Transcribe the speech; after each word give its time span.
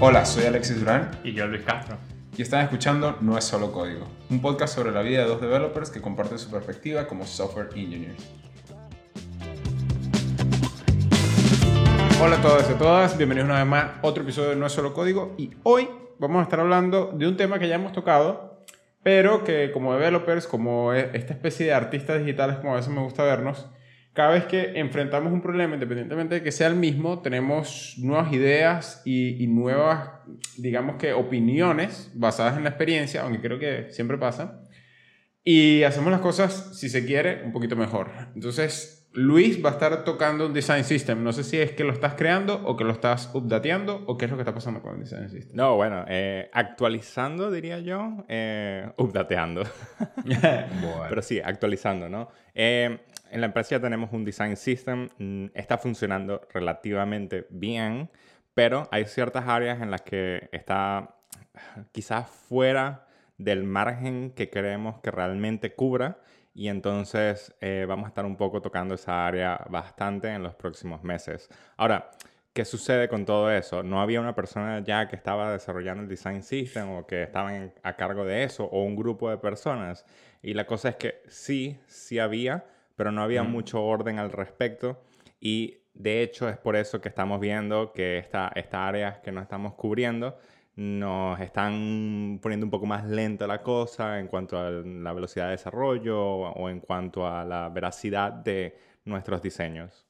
Hola, 0.00 0.24
soy 0.24 0.44
Alexis 0.44 0.78
Durán 0.80 1.10
Y 1.24 1.32
yo, 1.32 1.46
Luis 1.46 1.62
Castro. 1.62 1.96
y 2.36 2.42
están 2.42 2.62
escuchando 2.62 3.16
No 3.20 3.36
es 3.36 3.44
solo 3.44 3.72
código, 3.72 4.06
un 4.30 4.40
podcast 4.40 4.74
sobre 4.74 4.92
la 4.92 5.02
vida 5.02 5.22
de 5.22 5.28
dos 5.28 5.40
developers 5.40 5.90
que 5.90 6.00
comparten 6.00 6.38
su 6.38 6.50
perspectiva 6.50 7.06
como 7.06 7.26
software 7.26 7.68
engineers. 7.74 8.26
Hola 12.22 12.36
a 12.36 12.42
todos 12.42 12.68
y 12.68 12.72
a 12.74 12.78
todas, 12.78 13.16
bienvenidos 13.16 13.48
una 13.48 13.58
vez 13.58 13.66
más 13.66 13.84
a 13.84 13.98
otro 14.02 14.22
episodio 14.22 14.50
de 14.50 14.56
No 14.56 14.66
es 14.66 14.72
solo 14.72 14.92
código 14.92 15.34
y 15.38 15.50
hoy 15.62 15.88
vamos 16.18 16.40
a 16.40 16.42
estar 16.44 16.60
hablando 16.60 17.12
de 17.14 17.26
un 17.26 17.36
tema 17.36 17.58
que 17.58 17.68
ya 17.68 17.76
hemos 17.76 17.92
tocado, 17.92 18.62
pero 19.02 19.42
que 19.44 19.70
como 19.72 19.94
developers, 19.94 20.46
como 20.46 20.92
e- 20.92 21.10
esta 21.14 21.32
especie 21.32 21.66
de 21.66 21.72
artistas 21.74 22.18
digitales 22.18 22.56
como 22.56 22.72
a 22.72 22.76
veces 22.76 22.92
me 22.92 23.00
gusta 23.02 23.22
vernos, 23.24 23.66
cada 24.20 24.32
vez 24.32 24.44
que 24.44 24.78
enfrentamos 24.78 25.32
un 25.32 25.40
problema, 25.40 25.72
independientemente 25.72 26.34
de 26.34 26.42
que 26.42 26.52
sea 26.52 26.66
el 26.66 26.74
mismo, 26.74 27.22
tenemos 27.22 27.94
nuevas 27.96 28.30
ideas 28.34 29.00
y, 29.06 29.42
y 29.42 29.46
nuevas, 29.46 30.10
digamos 30.58 30.96
que, 30.96 31.14
opiniones 31.14 32.10
basadas 32.12 32.58
en 32.58 32.64
la 32.64 32.68
experiencia, 32.68 33.22
aunque 33.22 33.40
creo 33.40 33.58
que 33.58 33.86
siempre 33.88 34.18
pasa. 34.18 34.60
Y 35.42 35.84
hacemos 35.84 36.10
las 36.10 36.20
cosas, 36.20 36.78
si 36.78 36.90
se 36.90 37.06
quiere, 37.06 37.42
un 37.46 37.52
poquito 37.52 37.76
mejor. 37.76 38.10
Entonces, 38.34 39.00
Luis 39.12 39.64
va 39.64 39.70
a 39.70 39.72
estar 39.72 40.04
tocando 40.04 40.46
un 40.46 40.52
design 40.52 40.84
system. 40.84 41.24
No 41.24 41.32
sé 41.32 41.42
si 41.42 41.58
es 41.58 41.72
que 41.72 41.82
lo 41.82 41.92
estás 41.92 42.14
creando 42.14 42.62
o 42.64 42.76
que 42.76 42.84
lo 42.84 42.92
estás 42.92 43.30
updateando 43.34 44.04
o 44.06 44.16
qué 44.16 44.26
es 44.26 44.30
lo 44.30 44.36
que 44.36 44.42
está 44.42 44.54
pasando 44.54 44.80
con 44.82 44.94
el 44.94 45.00
design 45.00 45.28
system. 45.28 45.56
No, 45.56 45.74
bueno, 45.74 46.04
eh, 46.08 46.48
actualizando 46.52 47.50
diría 47.50 47.80
yo, 47.80 48.24
eh, 48.28 48.88
updateando. 48.98 49.64
Pero 51.08 51.22
sí, 51.22 51.40
actualizando, 51.40 52.08
¿no? 52.08 52.28
Eh, 52.54 53.00
en 53.30 53.40
la 53.40 53.46
empresa 53.46 53.70
ya 53.70 53.80
tenemos 53.80 54.12
un 54.12 54.24
design 54.24 54.56
system, 54.56 55.08
mm, 55.18 55.46
está 55.54 55.78
funcionando 55.78 56.40
relativamente 56.52 57.46
bien, 57.50 58.10
pero 58.54 58.88
hay 58.90 59.06
ciertas 59.06 59.48
áreas 59.48 59.80
en 59.80 59.90
las 59.90 60.02
que 60.02 60.48
está 60.52 61.16
quizás 61.92 62.28
fuera 62.28 63.06
del 63.38 63.64
margen 63.64 64.32
que 64.32 64.50
creemos 64.50 65.00
que 65.00 65.10
realmente 65.10 65.74
cubra 65.74 66.18
y 66.54 66.68
entonces 66.68 67.54
eh, 67.60 67.86
vamos 67.88 68.06
a 68.06 68.08
estar 68.08 68.26
un 68.26 68.36
poco 68.36 68.60
tocando 68.60 68.94
esa 68.94 69.26
área 69.26 69.64
bastante 69.70 70.28
en 70.28 70.42
los 70.42 70.54
próximos 70.54 71.02
meses. 71.02 71.48
Ahora, 71.76 72.10
¿qué 72.52 72.64
sucede 72.64 73.08
con 73.08 73.24
todo 73.24 73.50
eso? 73.50 73.82
No 73.82 74.02
había 74.02 74.20
una 74.20 74.34
persona 74.34 74.80
ya 74.80 75.08
que 75.08 75.16
estaba 75.16 75.52
desarrollando 75.52 76.02
el 76.02 76.08
design 76.08 76.42
system 76.42 76.90
o 76.90 77.06
que 77.06 77.22
estaban 77.22 77.72
a 77.82 77.96
cargo 77.96 78.24
de 78.24 78.42
eso 78.44 78.64
o 78.64 78.82
un 78.82 78.96
grupo 78.96 79.30
de 79.30 79.38
personas. 79.38 80.04
Y 80.42 80.54
la 80.54 80.66
cosa 80.66 80.90
es 80.90 80.96
que 80.96 81.22
sí, 81.28 81.78
sí 81.86 82.18
había, 82.18 82.64
pero 83.00 83.12
no 83.12 83.22
había 83.22 83.42
mucho 83.42 83.82
orden 83.82 84.18
al 84.18 84.30
respecto. 84.30 85.02
Y 85.40 85.78
de 85.94 86.22
hecho 86.22 86.50
es 86.50 86.58
por 86.58 86.76
eso 86.76 87.00
que 87.00 87.08
estamos 87.08 87.40
viendo 87.40 87.94
que 87.94 88.18
esta, 88.18 88.52
esta 88.54 88.86
área 88.86 89.22
que 89.22 89.32
no 89.32 89.40
estamos 89.40 89.72
cubriendo 89.72 90.36
nos 90.76 91.40
están 91.40 92.40
poniendo 92.42 92.66
un 92.66 92.70
poco 92.70 92.84
más 92.84 93.06
lenta 93.06 93.46
la 93.46 93.62
cosa 93.62 94.20
en 94.20 94.26
cuanto 94.26 94.58
a 94.58 94.70
la 94.70 95.14
velocidad 95.14 95.46
de 95.46 95.52
desarrollo 95.52 96.20
o 96.20 96.68
en 96.68 96.80
cuanto 96.80 97.26
a 97.26 97.42
la 97.42 97.70
veracidad 97.70 98.32
de 98.32 98.76
nuestros 99.06 99.40
diseños. 99.40 100.06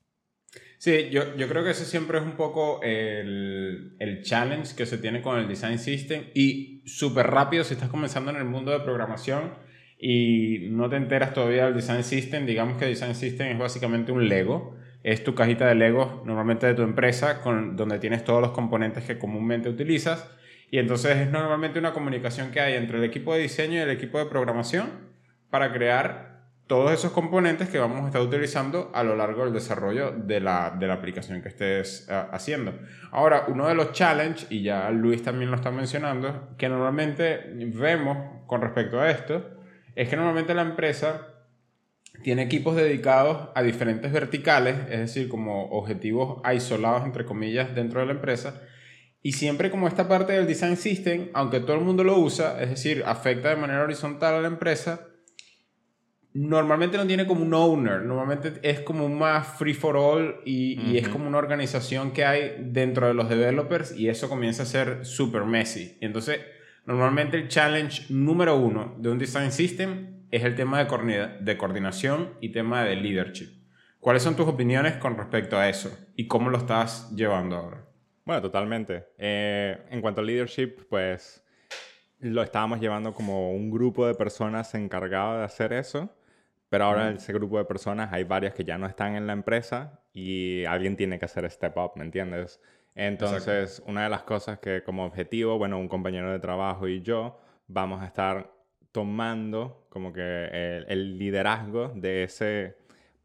Sí, 0.76 1.10
yo, 1.10 1.36
yo 1.36 1.48
creo 1.48 1.62
que 1.62 1.70
ese 1.70 1.84
siempre 1.84 2.18
es 2.18 2.24
un 2.24 2.32
poco 2.32 2.80
el, 2.82 3.94
el 4.00 4.22
challenge 4.24 4.74
que 4.74 4.84
se 4.84 4.98
tiene 4.98 5.22
con 5.22 5.38
el 5.38 5.46
design 5.46 5.78
system. 5.78 6.24
Y 6.34 6.82
súper 6.86 7.28
rápido 7.28 7.62
si 7.62 7.74
estás 7.74 7.88
comenzando 7.88 8.32
en 8.32 8.38
el 8.38 8.46
mundo 8.46 8.72
de 8.72 8.80
programación 8.80 9.69
y 10.02 10.68
no 10.70 10.88
te 10.88 10.96
enteras 10.96 11.34
todavía 11.34 11.66
del 11.66 11.74
design 11.74 12.02
system, 12.02 12.46
digamos 12.46 12.78
que 12.78 12.86
design 12.86 13.14
system 13.14 13.48
es 13.48 13.58
básicamente 13.58 14.12
un 14.12 14.28
Lego, 14.28 14.74
es 15.02 15.22
tu 15.22 15.34
cajita 15.34 15.66
de 15.66 15.74
Legos 15.74 16.24
normalmente 16.24 16.66
de 16.66 16.74
tu 16.74 16.82
empresa 16.82 17.42
con, 17.42 17.76
donde 17.76 17.98
tienes 17.98 18.24
todos 18.24 18.40
los 18.40 18.52
componentes 18.52 19.04
que 19.04 19.18
comúnmente 19.18 19.68
utilizas. 19.68 20.30
Y 20.70 20.78
entonces 20.78 21.16
es 21.16 21.30
normalmente 21.30 21.78
una 21.78 21.92
comunicación 21.92 22.50
que 22.50 22.60
hay 22.60 22.74
entre 22.74 22.98
el 22.98 23.04
equipo 23.04 23.34
de 23.34 23.40
diseño 23.40 23.74
y 23.74 23.78
el 23.78 23.90
equipo 23.90 24.18
de 24.18 24.26
programación 24.26 24.88
para 25.50 25.72
crear 25.72 26.30
todos 26.66 26.92
esos 26.92 27.10
componentes 27.10 27.68
que 27.68 27.78
vamos 27.78 28.02
a 28.02 28.06
estar 28.06 28.22
utilizando 28.22 28.92
a 28.94 29.02
lo 29.02 29.16
largo 29.16 29.44
del 29.44 29.52
desarrollo 29.52 30.12
de 30.12 30.38
la, 30.38 30.70
de 30.78 30.86
la 30.86 30.94
aplicación 30.94 31.42
que 31.42 31.48
estés 31.48 32.08
ah, 32.08 32.28
haciendo. 32.32 32.72
Ahora, 33.10 33.46
uno 33.48 33.66
de 33.66 33.74
los 33.74 33.92
challenges, 33.92 34.46
y 34.50 34.62
ya 34.62 34.88
Luis 34.90 35.22
también 35.22 35.50
lo 35.50 35.56
está 35.56 35.72
mencionando, 35.72 36.54
que 36.56 36.68
normalmente 36.68 37.52
vemos 37.54 38.46
con 38.46 38.62
respecto 38.62 39.00
a 39.00 39.10
esto, 39.10 39.59
es 40.00 40.08
que 40.08 40.16
normalmente 40.16 40.54
la 40.54 40.62
empresa 40.62 41.28
tiene 42.22 42.44
equipos 42.44 42.74
dedicados 42.74 43.50
a 43.54 43.62
diferentes 43.62 44.10
verticales, 44.10 44.76
es 44.90 44.98
decir, 44.98 45.28
como 45.28 45.66
objetivos 45.66 46.40
aislados, 46.42 47.04
entre 47.04 47.26
comillas, 47.26 47.74
dentro 47.74 48.00
de 48.00 48.06
la 48.06 48.12
empresa. 48.12 48.62
Y 49.20 49.32
siempre 49.32 49.70
como 49.70 49.86
esta 49.88 50.08
parte 50.08 50.32
del 50.32 50.46
design 50.46 50.78
system, 50.78 51.28
aunque 51.34 51.60
todo 51.60 51.74
el 51.74 51.82
mundo 51.82 52.02
lo 52.02 52.18
usa, 52.18 52.62
es 52.62 52.70
decir, 52.70 53.02
afecta 53.04 53.50
de 53.50 53.56
manera 53.56 53.82
horizontal 53.82 54.36
a 54.36 54.40
la 54.40 54.48
empresa, 54.48 55.06
normalmente 56.32 56.96
no 56.96 57.06
tiene 57.06 57.26
como 57.26 57.42
un 57.42 57.52
owner, 57.52 58.00
normalmente 58.00 58.54
es 58.62 58.80
como 58.80 59.04
un 59.04 59.18
más 59.18 59.48
free 59.58 59.74
for 59.74 59.98
all 59.98 60.40
y, 60.46 60.80
y 60.80 60.96
es 60.96 61.10
como 61.10 61.28
una 61.28 61.36
organización 61.36 62.12
que 62.12 62.24
hay 62.24 62.56
dentro 62.58 63.06
de 63.06 63.12
los 63.12 63.28
developers 63.28 63.94
y 63.94 64.08
eso 64.08 64.30
comienza 64.30 64.62
a 64.62 64.66
ser 64.66 65.04
super 65.04 65.44
messy. 65.44 65.98
Y 66.00 66.06
entonces, 66.06 66.40
normalmente 66.86 67.36
el 67.36 67.48
challenge 67.48 68.06
número 68.12 68.56
uno 68.56 68.94
de 68.98 69.10
un 69.10 69.18
design 69.18 69.52
system 69.52 70.24
es 70.30 70.44
el 70.44 70.54
tema 70.54 70.78
de, 70.78 70.86
coordina- 70.86 71.36
de 71.40 71.56
coordinación 71.56 72.34
y 72.40 72.50
tema 72.50 72.84
de 72.84 72.96
leadership. 72.96 73.48
¿Cuáles 73.98 74.22
son 74.22 74.36
tus 74.36 74.46
opiniones 74.46 74.96
con 74.96 75.16
respecto 75.16 75.58
a 75.58 75.68
eso 75.68 75.96
y 76.16 76.26
cómo 76.26 76.48
lo 76.50 76.58
estás 76.58 77.10
llevando 77.14 77.56
ahora? 77.56 77.84
Bueno, 78.24 78.40
totalmente. 78.42 79.08
Eh, 79.18 79.78
en 79.90 80.00
cuanto 80.00 80.20
al 80.20 80.26
leadership, 80.26 80.86
pues 80.88 81.44
lo 82.20 82.42
estábamos 82.42 82.80
llevando 82.80 83.12
como 83.12 83.52
un 83.52 83.70
grupo 83.70 84.06
de 84.06 84.14
personas 84.14 84.74
encargado 84.74 85.38
de 85.38 85.44
hacer 85.44 85.72
eso, 85.72 86.14
pero 86.68 86.84
ahora 86.84 87.10
ese 87.10 87.32
grupo 87.32 87.58
de 87.58 87.64
personas 87.64 88.12
hay 88.12 88.24
varias 88.24 88.54
que 88.54 88.64
ya 88.64 88.78
no 88.78 88.86
están 88.86 89.16
en 89.16 89.26
la 89.26 89.32
empresa 89.32 90.00
y 90.12 90.64
alguien 90.64 90.96
tiene 90.96 91.18
que 91.18 91.24
hacer 91.24 91.50
step 91.50 91.76
up, 91.76 91.92
¿me 91.96 92.04
entiendes? 92.04 92.60
Entonces, 92.94 93.82
una 93.86 94.04
de 94.04 94.10
las 94.10 94.22
cosas 94.22 94.58
que 94.58 94.82
como 94.82 95.04
objetivo, 95.04 95.58
bueno, 95.58 95.78
un 95.78 95.88
compañero 95.88 96.30
de 96.32 96.38
trabajo 96.38 96.88
y 96.88 97.02
yo 97.02 97.38
vamos 97.66 98.02
a 98.02 98.06
estar 98.06 98.52
tomando 98.92 99.86
como 99.88 100.12
que 100.12 100.20
el, 100.20 100.86
el 100.88 101.18
liderazgo 101.18 101.92
de 101.94 102.24
ese 102.24 102.76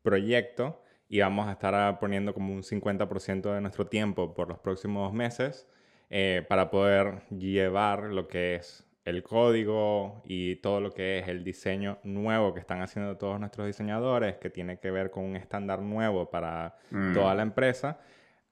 proyecto 0.03 0.81
y 1.09 1.19
vamos 1.19 1.47
a 1.47 1.53
estar 1.53 1.99
poniendo 1.99 2.33
como 2.33 2.53
un 2.53 2.63
50% 2.63 3.53
de 3.53 3.61
nuestro 3.61 3.87
tiempo 3.87 4.33
por 4.33 4.49
los 4.49 4.59
próximos 4.59 5.13
meses 5.13 5.67
eh, 6.09 6.45
para 6.47 6.69
poder 6.69 7.23
llevar 7.29 8.03
lo 8.03 8.27
que 8.27 8.55
es 8.55 8.85
el 9.05 9.21
código 9.21 10.21
y 10.23 10.55
todo 10.57 10.81
lo 10.81 10.91
que 10.91 11.19
es 11.19 11.27
el 11.27 11.43
diseño 11.43 11.99
nuevo 12.03 12.53
que 12.53 12.59
están 12.59 12.81
haciendo 12.81 13.17
todos 13.17 13.39
nuestros 13.39 13.67
diseñadores, 13.67 14.37
que 14.37 14.49
tiene 14.49 14.79
que 14.79 14.89
ver 14.91 15.11
con 15.11 15.23
un 15.23 15.35
estándar 15.35 15.81
nuevo 15.81 16.29
para 16.29 16.75
toda 17.13 17.35
la 17.35 17.43
empresa, 17.43 17.99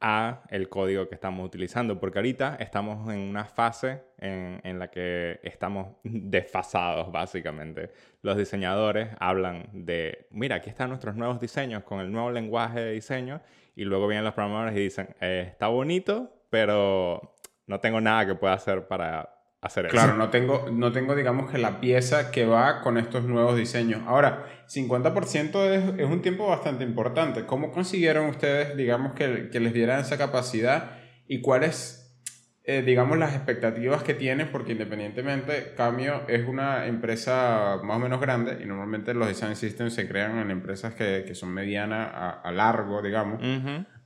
a 0.05 0.43
el 0.49 0.67
código 0.67 1.07
que 1.07 1.15
estamos 1.15 1.45
utilizando. 1.45 1.97
Porque 1.99 2.19
ahorita 2.19 2.57
estamos 2.59 3.11
en 3.11 3.19
una 3.19 3.45
fase 3.45 4.03
en, 4.19 4.59
en 4.63 4.77
la 4.77 4.91
que 4.91 5.39
estamos 5.43 5.95
desfasados, 6.03 7.11
básicamente. 7.11 7.89
Los 8.21 8.37
diseñadores 8.37 9.09
hablan 9.19 9.69
de, 9.71 10.27
mira, 10.29 10.57
aquí 10.57 10.69
están 10.69 10.89
nuestros 10.89 11.15
nuevos 11.15 11.39
diseños 11.39 11.83
con 11.83 12.01
el 12.01 12.11
nuevo 12.11 12.29
lenguaje 12.31 12.81
de 12.81 12.91
diseño, 12.91 13.41
y 13.75 13.85
luego 13.85 14.07
vienen 14.07 14.25
los 14.25 14.33
programadores 14.33 14.75
y 14.77 14.81
dicen, 14.81 15.15
eh, 15.21 15.47
está 15.49 15.67
bonito, 15.67 16.31
pero 16.49 17.35
no 17.65 17.79
tengo 17.79 18.01
nada 18.01 18.25
que 18.27 18.35
pueda 18.35 18.53
hacer 18.53 18.87
para 18.87 19.32
hacer 19.63 19.85
eso. 19.85 19.94
Claro, 19.94 20.16
no 20.16 20.29
tengo, 20.29 20.69
no 20.72 20.91
tengo, 20.91 21.16
digamos, 21.16 21.50
que 21.50 21.57
la 21.57 21.79
pieza 21.79 22.31
que 22.31 22.46
va 22.46 22.81
con 22.81 22.97
estos 22.97 23.24
nuevos 23.24 23.57
diseños. 23.57 24.01
Ahora, 24.06 24.46
50% 24.68 25.69
es, 25.72 26.00
es 26.00 26.06
un 26.09 26.22
tiempo 26.22 26.47
bastante 26.47 26.84
importante. 26.84 27.46
¿Cómo 27.46 27.72
consiguieron 27.72 28.28
ustedes, 28.28 28.75
digamos, 28.75 29.13
que, 29.13 29.50
que 29.50 29.60
les 29.60 29.74
dieran 29.74 30.01
esa 30.01 30.18
capacidad 30.18 31.00
y 31.27 31.42
cuáles, 31.42 32.19
eh, 32.65 32.81
digamos, 32.81 33.18
las 33.18 33.33
expectativas 33.33 34.04
que 34.04 34.13
tienen? 34.13 34.51
Porque 34.51 34.74
independientemente, 34.74 35.74
Camio 35.77 36.27
es 36.27 36.45
una 36.48 36.86
empresa 36.86 37.80
más 37.83 37.98
o 37.98 38.00
menos 38.00 38.19
grande 38.19 38.59
y 38.62 38.66
normalmente 38.66 39.13
los 39.13 39.27
design 39.27 39.56
systems 39.56 39.94
se 39.94 40.07
crean 40.07 40.39
en 40.39 40.51
empresas 40.51 40.94
que, 40.94 41.24
que 41.25 41.36
son 41.36 41.54
medianas 41.54 42.12
a, 42.13 42.30
a 42.42 42.51
largo, 42.51 43.01
digamos. 43.01 43.42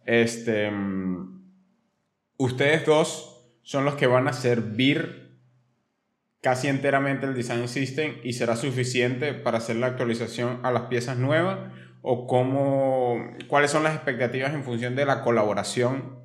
Este, 0.05 0.69
mm, 0.69 1.41
ustedes 2.37 2.85
dos 2.85 3.33
son 3.63 3.83
los 3.83 3.95
que 3.95 4.07
van 4.07 4.27
a 4.27 4.33
servir 4.33 5.26
casi 6.41 6.67
enteramente 6.67 7.25
el 7.25 7.33
design 7.33 7.67
system 7.67 8.17
y 8.23 8.33
será 8.33 8.55
suficiente 8.55 9.33
para 9.33 9.57
hacer 9.57 9.77
la 9.77 9.87
actualización 9.87 10.59
a 10.63 10.71
las 10.71 10.83
piezas 10.83 11.17
nuevas 11.17 11.71
o 12.01 12.27
cómo, 12.27 13.17
cuáles 13.47 13.71
son 13.71 13.83
las 13.83 13.95
expectativas 13.95 14.53
en 14.53 14.63
función 14.63 14.95
de 14.95 15.05
la 15.05 15.21
colaboración 15.21 16.19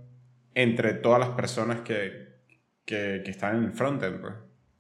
entre 0.54 0.94
todas 0.94 1.18
las 1.18 1.30
personas 1.30 1.80
que, 1.80 2.36
que, 2.84 3.22
que 3.24 3.30
están 3.30 3.56
en 3.56 3.64
el 3.64 3.72
frontend. 3.72 4.20
Pues. 4.20 4.34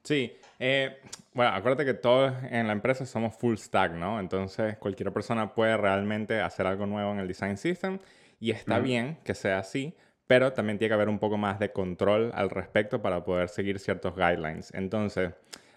Sí, 0.04 0.36
eh, 0.58 0.98
bueno, 1.34 1.52
acuérdate 1.52 1.84
que 1.84 1.94
todos 1.94 2.32
en 2.50 2.66
la 2.66 2.72
empresa 2.72 3.06
somos 3.06 3.34
full 3.36 3.56
stack, 3.56 3.92
¿no? 3.92 4.20
Entonces 4.20 4.76
cualquier 4.76 5.12
persona 5.12 5.54
puede 5.54 5.76
realmente 5.76 6.40
hacer 6.40 6.66
algo 6.66 6.86
nuevo 6.86 7.12
en 7.12 7.20
el 7.20 7.28
design 7.28 7.56
system 7.56 7.98
y 8.38 8.50
está 8.50 8.78
bien 8.78 9.18
que 9.24 9.34
sea 9.34 9.58
así, 9.58 9.96
pero 10.26 10.52
también 10.52 10.78
tiene 10.78 10.90
que 10.90 10.94
haber 10.94 11.08
un 11.08 11.18
poco 11.18 11.36
más 11.36 11.58
de 11.58 11.72
control 11.72 12.30
al 12.34 12.50
respecto 12.50 13.02
para 13.02 13.24
poder 13.24 13.48
seguir 13.48 13.78
ciertos 13.78 14.14
guidelines. 14.14 14.72
Entonces, 14.74 15.32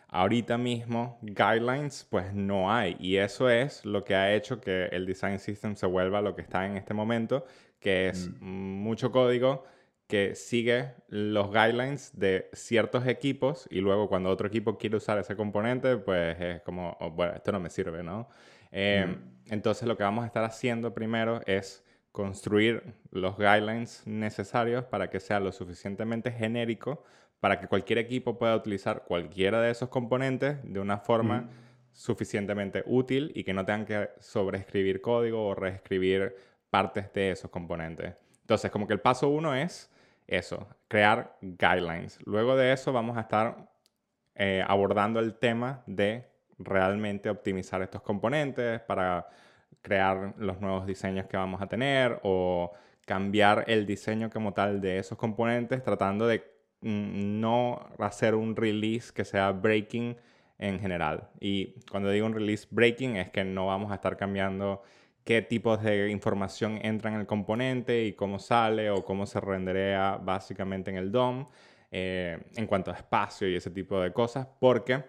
ahorita 0.08 0.58
mismo, 0.58 1.20
guidelines 1.22 2.08
pues 2.10 2.34
no 2.34 2.72
hay 2.72 2.96
y 3.00 3.18
eso 3.18 3.50
es 3.50 3.84
lo 3.86 4.04
que 4.04 4.16
ha 4.16 4.34
hecho 4.34 4.62
que 4.62 4.86
el 4.86 5.06
design 5.06 5.40
system 5.40 5.76
se 5.76 5.86
vuelva 5.88 6.22
lo 6.22 6.36
que 6.36 6.42
está 6.42 6.66
en 6.66 6.78
este 6.78 6.94
momento, 6.94 7.46
que 7.80 8.08
es 8.10 8.30
mm. 8.40 8.46
mucho 8.46 9.12
código 9.12 9.66
que 10.08 10.36
sigue 10.36 10.94
los 11.08 11.50
guidelines 11.50 12.18
de 12.18 12.50
ciertos 12.54 13.08
equipos 13.08 13.68
y 13.72 13.80
luego 13.80 14.08
cuando 14.08 14.30
otro 14.30 14.48
equipo 14.48 14.78
quiere 14.78 14.98
usar 14.98 15.18
ese 15.18 15.36
componente, 15.36 15.98
pues 15.98 16.40
es 16.40 16.62
como, 16.62 16.96
oh, 17.00 17.10
bueno, 17.10 17.34
esto 17.34 17.52
no 17.52 17.60
me 17.60 17.70
sirve, 17.70 18.04
¿no? 18.04 18.30
Eh, 18.72 19.18
entonces 19.48 19.88
lo 19.88 19.98
que 19.98 20.04
vamos 20.04 20.24
a 20.24 20.28
estar 20.28 20.44
haciendo 20.44 20.94
primero 20.94 21.42
es 21.46 21.84
construir 22.16 22.94
los 23.12 23.36
guidelines 23.36 24.02
necesarios 24.06 24.86
para 24.86 25.10
que 25.10 25.20
sea 25.20 25.42
lo 25.42 25.52
suficientemente 25.52 26.32
genérico 26.32 27.04
para 27.42 27.60
que 27.60 27.68
cualquier 27.68 28.00
equipo 28.00 28.38
pueda 28.38 28.56
utilizar 28.56 29.04
cualquiera 29.04 29.60
de 29.60 29.70
esos 29.70 29.90
componentes 29.90 30.60
de 30.64 30.80
una 30.80 30.98
forma 30.98 31.50
suficientemente 31.92 32.84
útil 32.86 33.34
y 33.36 33.44
que 33.44 33.54
no 33.54 33.66
tengan 33.66 33.86
que 33.86 34.10
sobreescribir 34.22 35.02
código 35.02 35.46
o 35.46 35.56
reescribir 35.56 36.38
partes 36.70 37.12
de 37.12 37.32
esos 37.32 37.52
componentes. 37.52 38.16
Entonces, 38.40 38.72
como 38.72 38.88
que 38.88 38.94
el 38.94 39.02
paso 39.02 39.28
uno 39.28 39.54
es 39.54 39.92
eso, 40.26 40.70
crear 40.88 41.36
guidelines. 41.42 42.18
Luego 42.24 42.56
de 42.56 42.72
eso 42.72 42.94
vamos 42.94 43.18
a 43.18 43.22
estar 43.22 43.70
eh, 44.36 44.64
abordando 44.66 45.20
el 45.20 45.36
tema 45.36 45.84
de 45.86 46.30
realmente 46.60 47.30
optimizar 47.30 47.82
estos 47.82 48.02
componentes 48.02 48.80
para 48.84 49.28
crear 49.82 50.34
los 50.38 50.60
nuevos 50.62 50.86
diseños 50.86 51.28
que 51.28 51.38
vamos 51.38 51.62
a 51.62 51.68
tener 51.68 52.20
o 52.24 52.72
cambiar 53.06 53.66
el 53.68 53.86
diseño 53.86 54.30
como 54.30 54.54
tal 54.54 54.82
de 54.82 54.98
esos 55.00 55.18
componentes 55.18 55.84
tratando 55.84 56.28
de 56.28 56.44
mm, 56.82 57.40
no 57.40 57.88
hacer 58.00 58.36
un 58.36 58.56
release 58.56 59.14
que 59.14 59.26
sea 59.26 59.52
breaking 59.52 60.18
en 60.58 60.80
general. 60.80 61.30
Y 61.40 61.76
cuando 61.92 62.10
digo 62.10 62.26
un 62.26 62.34
release 62.34 62.68
breaking 62.70 63.18
es 63.18 63.30
que 63.30 63.44
no 63.44 63.68
vamos 63.68 63.92
a 63.92 63.96
estar 63.96 64.18
cambiando 64.18 64.82
qué 65.24 65.42
tipos 65.42 65.82
de 65.84 66.10
información 66.12 66.80
entra 66.84 67.12
en 67.12 67.20
el 67.20 67.26
componente 67.26 68.06
y 68.06 68.14
cómo 68.14 68.40
sale 68.40 68.90
o 68.92 69.04
cómo 69.04 69.26
se 69.26 69.40
renderea 69.42 70.18
básicamente 70.22 70.92
en 70.92 70.98
el 70.98 71.12
DOM 71.12 71.48
eh, 71.92 72.40
en 72.56 72.68
cuanto 72.68 72.92
a 72.92 72.96
espacio 72.96 73.50
y 73.50 73.56
ese 73.56 73.72
tipo 73.72 74.00
de 74.00 74.12
cosas, 74.14 74.48
porque 74.60 75.04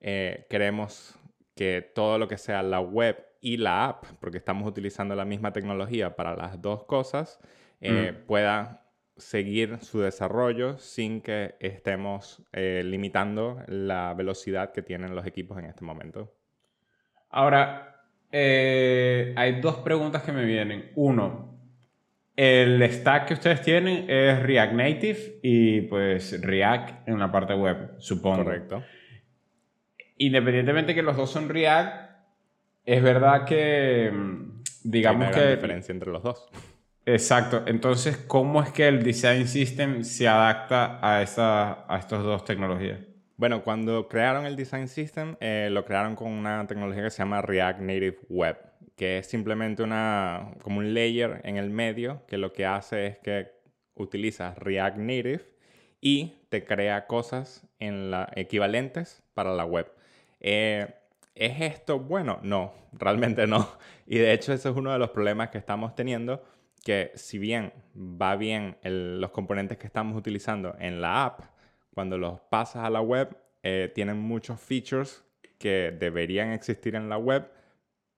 eh, 0.00 0.46
queremos 0.50 1.18
que 1.54 1.90
todo 1.94 2.18
lo 2.18 2.28
que 2.28 2.36
sea 2.36 2.62
la 2.62 2.80
web 2.80 3.16
y 3.44 3.58
la 3.58 3.84
app, 3.86 4.06
porque 4.20 4.38
estamos 4.38 4.66
utilizando 4.66 5.14
la 5.14 5.24
misma 5.24 5.52
tecnología 5.52 6.16
para 6.16 6.34
las 6.34 6.60
dos 6.60 6.84
cosas, 6.84 7.38
eh, 7.80 8.12
mm. 8.12 8.26
pueda 8.26 8.80
seguir 9.16 9.78
su 9.80 10.00
desarrollo 10.00 10.78
sin 10.78 11.20
que 11.20 11.54
estemos 11.60 12.42
limitando 12.52 13.62
la 13.68 14.12
velocidad 14.14 14.72
que 14.72 14.82
tienen 14.82 15.14
los 15.14 15.24
equipos 15.24 15.56
en 15.58 15.66
este 15.66 15.84
momento. 15.84 16.34
Ahora, 17.30 17.94
eh, 18.36 19.32
hay 19.36 19.60
dos 19.60 19.76
preguntas 19.76 20.24
que 20.24 20.32
me 20.32 20.44
vienen. 20.44 20.90
Uno, 20.96 21.56
el 22.34 22.82
stack 22.90 23.28
que 23.28 23.34
ustedes 23.34 23.62
tienen 23.62 24.10
es 24.10 24.42
React 24.42 24.72
Native 24.72 25.18
y 25.40 25.82
pues 25.82 26.40
React 26.40 27.08
en 27.08 27.20
la 27.20 27.30
parte 27.30 27.54
web, 27.54 27.94
supongo. 27.98 28.42
Correcto. 28.42 28.82
Independientemente 30.18 30.96
que 30.96 31.02
los 31.02 31.16
dos 31.16 31.30
son 31.30 31.48
React, 31.48 32.03
es 32.84 33.02
verdad 33.02 33.44
que 33.44 34.10
mm, 34.12 34.62
digamos 34.84 35.28
hay 35.28 35.34
que... 35.34 35.50
diferencia 35.56 35.92
entre 35.92 36.10
los 36.10 36.22
dos. 36.22 36.48
Exacto. 37.06 37.62
Entonces, 37.66 38.16
¿cómo 38.16 38.62
es 38.62 38.70
que 38.70 38.88
el 38.88 39.02
design 39.02 39.46
system 39.46 40.04
se 40.04 40.26
adapta 40.26 40.98
a, 41.02 41.22
esa, 41.22 41.84
a 41.92 41.98
estas 41.98 42.22
dos 42.22 42.44
tecnologías? 42.44 43.00
Bueno, 43.36 43.64
cuando 43.64 44.08
crearon 44.08 44.46
el 44.46 44.54
Design 44.54 44.86
System, 44.86 45.36
eh, 45.40 45.68
lo 45.70 45.84
crearon 45.84 46.14
con 46.14 46.30
una 46.30 46.64
tecnología 46.68 47.02
que 47.02 47.10
se 47.10 47.18
llama 47.18 47.42
React 47.42 47.80
Native 47.80 48.18
Web, 48.28 48.56
que 48.96 49.18
es 49.18 49.26
simplemente 49.26 49.82
una, 49.82 50.52
como 50.62 50.78
un 50.78 50.94
layer 50.94 51.40
en 51.42 51.56
el 51.56 51.68
medio 51.68 52.24
que 52.28 52.38
lo 52.38 52.52
que 52.52 52.64
hace 52.64 53.06
es 53.06 53.18
que 53.18 53.50
utilizas 53.94 54.56
React 54.56 54.98
Native 54.98 55.42
y 56.00 56.34
te 56.48 56.64
crea 56.64 57.06
cosas 57.08 57.66
en 57.80 58.12
la, 58.12 58.30
equivalentes 58.36 59.24
para 59.34 59.52
la 59.52 59.64
web. 59.64 59.90
Eh, 60.38 60.94
¿Es 61.34 61.60
esto 61.60 61.98
bueno? 61.98 62.38
No, 62.42 62.72
realmente 62.92 63.46
no. 63.46 63.68
Y 64.06 64.18
de 64.18 64.34
hecho 64.34 64.52
ese 64.52 64.68
es 64.68 64.76
uno 64.76 64.92
de 64.92 64.98
los 64.98 65.10
problemas 65.10 65.48
que 65.48 65.56
estamos 65.56 65.94
teniendo, 65.94 66.44
que 66.84 67.10
si 67.14 67.38
bien 67.38 67.72
va 67.96 68.36
bien 68.36 68.76
los 68.82 69.30
componentes 69.30 69.78
que 69.78 69.86
estamos 69.86 70.14
utilizando 70.14 70.76
en 70.78 71.00
la 71.00 71.24
app, 71.24 71.40
cuando 71.94 72.18
los 72.18 72.38
pasas 72.40 72.84
a 72.84 72.90
la 72.90 73.00
web, 73.00 73.34
eh, 73.62 73.90
tienen 73.94 74.18
muchos 74.18 74.60
features 74.60 75.24
que 75.58 75.96
deberían 75.98 76.52
existir 76.52 76.96
en 76.96 77.08
la 77.08 77.16
web, 77.16 77.48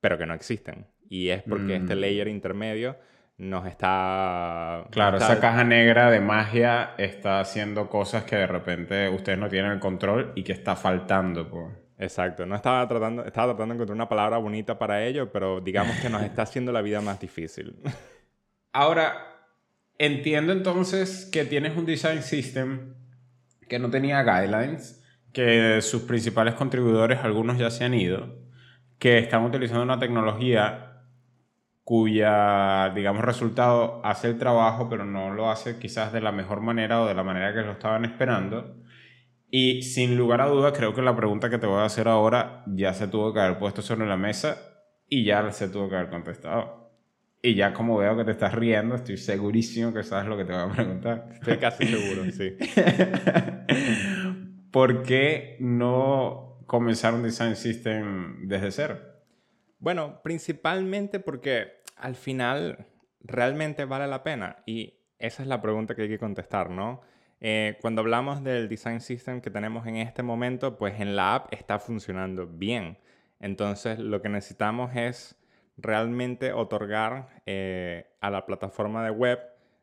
pero 0.00 0.18
que 0.18 0.26
no 0.26 0.34
existen. 0.34 0.86
Y 1.08 1.28
es 1.28 1.44
porque 1.44 1.76
este 1.76 1.94
mm. 1.94 1.98
layer 2.00 2.26
intermedio 2.26 2.96
nos 3.38 3.66
está... 3.66 4.86
Claro, 4.90 5.18
esa 5.18 5.38
caja 5.38 5.62
negra 5.62 6.10
de 6.10 6.20
magia 6.20 6.94
está 6.98 7.38
haciendo 7.38 7.88
cosas 7.88 8.24
que 8.24 8.34
de 8.34 8.46
repente 8.48 9.08
ustedes 9.08 9.38
no 9.38 9.48
tienen 9.48 9.70
el 9.70 9.78
control 9.78 10.32
y 10.34 10.42
que 10.42 10.52
está 10.52 10.74
faltando. 10.74 11.48
Pues. 11.48 11.85
Exacto, 11.98 12.44
no 12.44 12.54
estaba 12.54 12.86
tratando, 12.86 13.24
estaba 13.24 13.52
tratando 13.52 13.72
de 13.72 13.76
encontrar 13.76 13.94
una 13.94 14.08
palabra 14.08 14.36
bonita 14.36 14.78
para 14.78 15.04
ello, 15.04 15.32
pero 15.32 15.60
digamos 15.60 15.96
que 15.96 16.10
nos 16.10 16.22
está 16.22 16.42
haciendo 16.42 16.70
la 16.72 16.82
vida 16.82 17.00
más 17.00 17.18
difícil. 17.18 17.76
Ahora, 18.72 19.14
entiendo 19.98 20.52
entonces 20.52 21.28
que 21.32 21.46
tienes 21.46 21.76
un 21.76 21.86
design 21.86 22.22
system 22.22 22.94
que 23.68 23.78
no 23.78 23.88
tenía 23.90 24.22
guidelines, 24.22 25.02
que 25.32 25.80
sus 25.80 26.02
principales 26.02 26.54
contribuidores, 26.54 27.20
algunos 27.20 27.56
ya 27.58 27.70
se 27.70 27.84
han 27.84 27.94
ido, 27.94 28.38
que 28.98 29.18
están 29.18 29.44
utilizando 29.44 29.82
una 29.82 29.98
tecnología 29.98 30.86
cuya, 31.84 32.90
digamos, 32.94 33.24
resultado 33.24 34.00
hace 34.04 34.28
el 34.28 34.38
trabajo, 34.38 34.88
pero 34.88 35.04
no 35.04 35.32
lo 35.32 35.50
hace 35.50 35.78
quizás 35.78 36.12
de 36.12 36.20
la 36.20 36.32
mejor 36.32 36.60
manera 36.60 37.00
o 37.00 37.06
de 37.06 37.14
la 37.14 37.22
manera 37.22 37.54
que 37.54 37.62
lo 37.62 37.72
estaban 37.72 38.04
esperando. 38.04 38.75
Y 39.58 39.80
sin 39.80 40.18
lugar 40.18 40.42
a 40.42 40.48
dudas, 40.48 40.74
creo 40.76 40.92
que 40.92 41.00
la 41.00 41.16
pregunta 41.16 41.48
que 41.48 41.56
te 41.56 41.66
voy 41.66 41.78
a 41.78 41.86
hacer 41.86 42.08
ahora 42.08 42.62
ya 42.66 42.92
se 42.92 43.08
tuvo 43.08 43.32
que 43.32 43.40
haber 43.40 43.58
puesto 43.58 43.80
sobre 43.80 44.06
la 44.06 44.18
mesa 44.18 44.58
y 45.08 45.24
ya 45.24 45.50
se 45.50 45.70
tuvo 45.70 45.88
que 45.88 45.96
haber 45.96 46.10
contestado. 46.10 46.92
Y 47.40 47.54
ya 47.54 47.72
como 47.72 47.96
veo 47.96 48.18
que 48.18 48.24
te 48.24 48.32
estás 48.32 48.52
riendo, 48.52 48.96
estoy 48.96 49.16
segurísimo 49.16 49.94
que 49.94 50.02
sabes 50.02 50.28
lo 50.28 50.36
que 50.36 50.44
te 50.44 50.52
voy 50.52 50.60
a 50.60 50.74
preguntar. 50.74 51.30
Estoy 51.32 51.56
casi 51.56 51.86
seguro, 51.86 52.30
sí. 52.32 52.54
¿Por 54.70 55.02
qué 55.02 55.56
no 55.58 56.58
comenzar 56.66 57.14
un 57.14 57.22
design 57.22 57.56
system 57.56 58.46
desde 58.48 58.70
cero? 58.70 58.98
Bueno, 59.78 60.20
principalmente 60.22 61.18
porque 61.18 61.80
al 61.96 62.14
final 62.14 62.88
realmente 63.22 63.86
vale 63.86 64.06
la 64.06 64.22
pena. 64.22 64.56
Y 64.66 64.98
esa 65.18 65.42
es 65.42 65.48
la 65.48 65.62
pregunta 65.62 65.94
que 65.94 66.02
hay 66.02 66.08
que 66.08 66.18
contestar, 66.18 66.68
¿no? 66.68 67.00
Eh, 67.40 67.76
cuando 67.80 68.00
hablamos 68.00 68.42
del 68.42 68.68
design 68.68 69.00
system 69.00 69.40
que 69.40 69.50
tenemos 69.50 69.86
en 69.86 69.96
este 69.96 70.22
momento, 70.22 70.76
pues 70.76 71.00
en 71.00 71.16
la 71.16 71.34
app 71.34 71.52
está 71.52 71.78
funcionando 71.78 72.46
bien. 72.46 72.98
Entonces 73.40 73.98
lo 73.98 74.22
que 74.22 74.28
necesitamos 74.28 74.94
es 74.96 75.36
realmente 75.76 76.52
otorgar 76.52 77.42
eh, 77.46 78.06
a 78.20 78.30
la 78.30 78.46
plataforma 78.46 79.04
de 79.04 79.10
web 79.10 79.40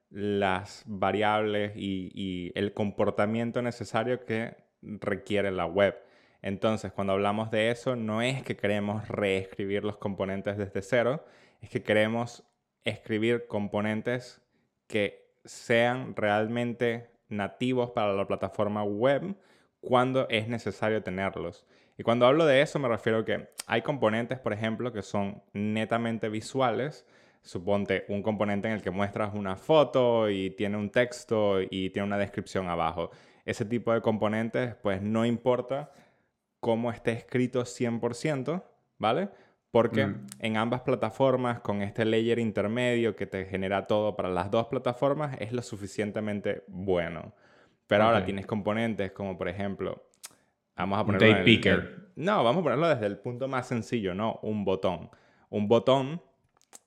las 0.09 0.83
variables 0.85 1.73
y, 1.75 2.51
el 2.55 2.73
comportamiento 2.73 3.61
necesario 3.61 4.25
que 4.25 4.55
requiere 4.81 5.51
la 5.51 5.65
web. 5.65 5.95
Entonces, 6.41 6.91
cuando 6.91 7.13
hablamos 7.13 7.49
de 7.51 7.71
eso, 7.71 7.95
no 7.95 8.21
es 8.21 8.43
que 8.43 8.55
queremos 8.55 9.07
reescribir 9.07 9.83
los 9.83 9.97
componentes 9.97 10.57
desde 10.57 10.81
cero, 10.81 11.25
es 11.61 11.69
que 11.69 11.81
queremos 11.81 12.43
escribir 12.83 13.47
componentes 13.47 14.41
que 14.87 15.33
sean 15.45 16.15
realmente 16.15 17.09
nativos 17.35 17.91
para 17.91 18.13
la 18.13 18.27
plataforma 18.27 18.83
web 18.83 19.35
cuando 19.81 20.27
es 20.29 20.47
necesario 20.47 21.03
tenerlos. 21.03 21.65
Y 21.97 22.03
cuando 22.03 22.25
hablo 22.25 22.45
de 22.45 22.61
eso 22.61 22.79
me 22.79 22.87
refiero 22.87 23.19
a 23.19 23.25
que 23.25 23.49
hay 23.67 23.81
componentes, 23.81 24.39
por 24.39 24.53
ejemplo, 24.53 24.91
que 24.91 25.01
son 25.01 25.43
netamente 25.53 26.29
visuales. 26.29 27.05
Suponte 27.41 28.05
un 28.07 28.23
componente 28.23 28.67
en 28.67 28.75
el 28.75 28.81
que 28.81 28.91
muestras 28.91 29.33
una 29.33 29.55
foto 29.57 30.29
y 30.29 30.51
tiene 30.51 30.77
un 30.77 30.89
texto 30.89 31.61
y 31.61 31.89
tiene 31.89 32.07
una 32.07 32.17
descripción 32.17 32.69
abajo. 32.69 33.11
Ese 33.45 33.65
tipo 33.65 33.93
de 33.93 34.01
componentes, 34.01 34.75
pues 34.75 35.01
no 35.01 35.25
importa 35.25 35.91
cómo 36.61 36.91
esté 36.91 37.11
escrito 37.11 37.63
100%, 37.65 38.63
¿vale? 38.97 39.29
Porque 39.73 40.05
mm. 40.05 40.27
en 40.37 40.57
ambas 40.57 40.81
plataformas, 40.81 41.61
con 41.61 41.81
este 41.81 42.05
layer 42.05 42.37
intermedio 42.37 43.15
que 43.15 43.25
te 43.25 43.45
genera 43.45 43.87
todo 43.87 44.15
para 44.15 44.29
las 44.29 44.51
dos 44.51 44.67
plataformas, 44.67 45.35
es 45.39 45.51
lo 45.51 45.63
suficientemente 45.63 46.63
bueno. 46.67 47.33
Pero 47.87 48.03
ahora 48.03 48.23
tienes 48.23 48.45
componentes 48.45 49.11
como, 49.13 49.35
por 49.35 49.49
ejemplo, 49.49 50.03
Vamos 50.75 50.99
a 50.99 51.05
ponerlo. 51.05 51.43
picker. 51.43 52.09
no, 52.17 52.43
vamos 52.43 52.61
a 52.61 52.63
ponerlo 52.65 52.87
desde 52.87 53.07
el 53.07 53.17
punto 53.17 53.47
más 53.47 53.67
sencillo, 53.67 54.13
¿no? 54.13 54.39
Un 54.43 54.63
botón. 54.63 55.09
Un 55.49 55.67
botón 55.67 56.21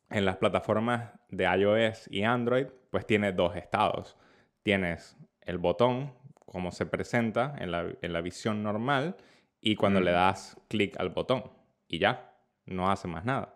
en 0.08 0.24
las 0.24 0.36
plataformas 0.36 1.10
de 1.28 1.44
iOS 1.44 2.06
y 2.08 2.22
Android, 2.22 2.66
pues 2.90 3.04
tiene 3.04 3.32
dos 3.32 3.56
estados. 3.56 4.16
Tienes 4.62 5.16
el 5.40 5.58
botón, 5.58 6.12
como 6.44 6.70
se 6.70 6.86
presenta 6.86 7.56
en 7.58 7.72
la, 7.72 8.20
visión 8.20 8.62
normal, 8.62 9.16
y 9.60 9.74
cuando 9.74 10.00
le 10.00 10.12
das 10.12 10.56
clic 10.68 10.94
al 11.00 11.10
botón, 11.10 11.50
y 11.88 11.98
ya, 11.98 12.35
no 12.66 12.90
hace 12.90 13.08
más 13.08 13.24
nada. 13.24 13.54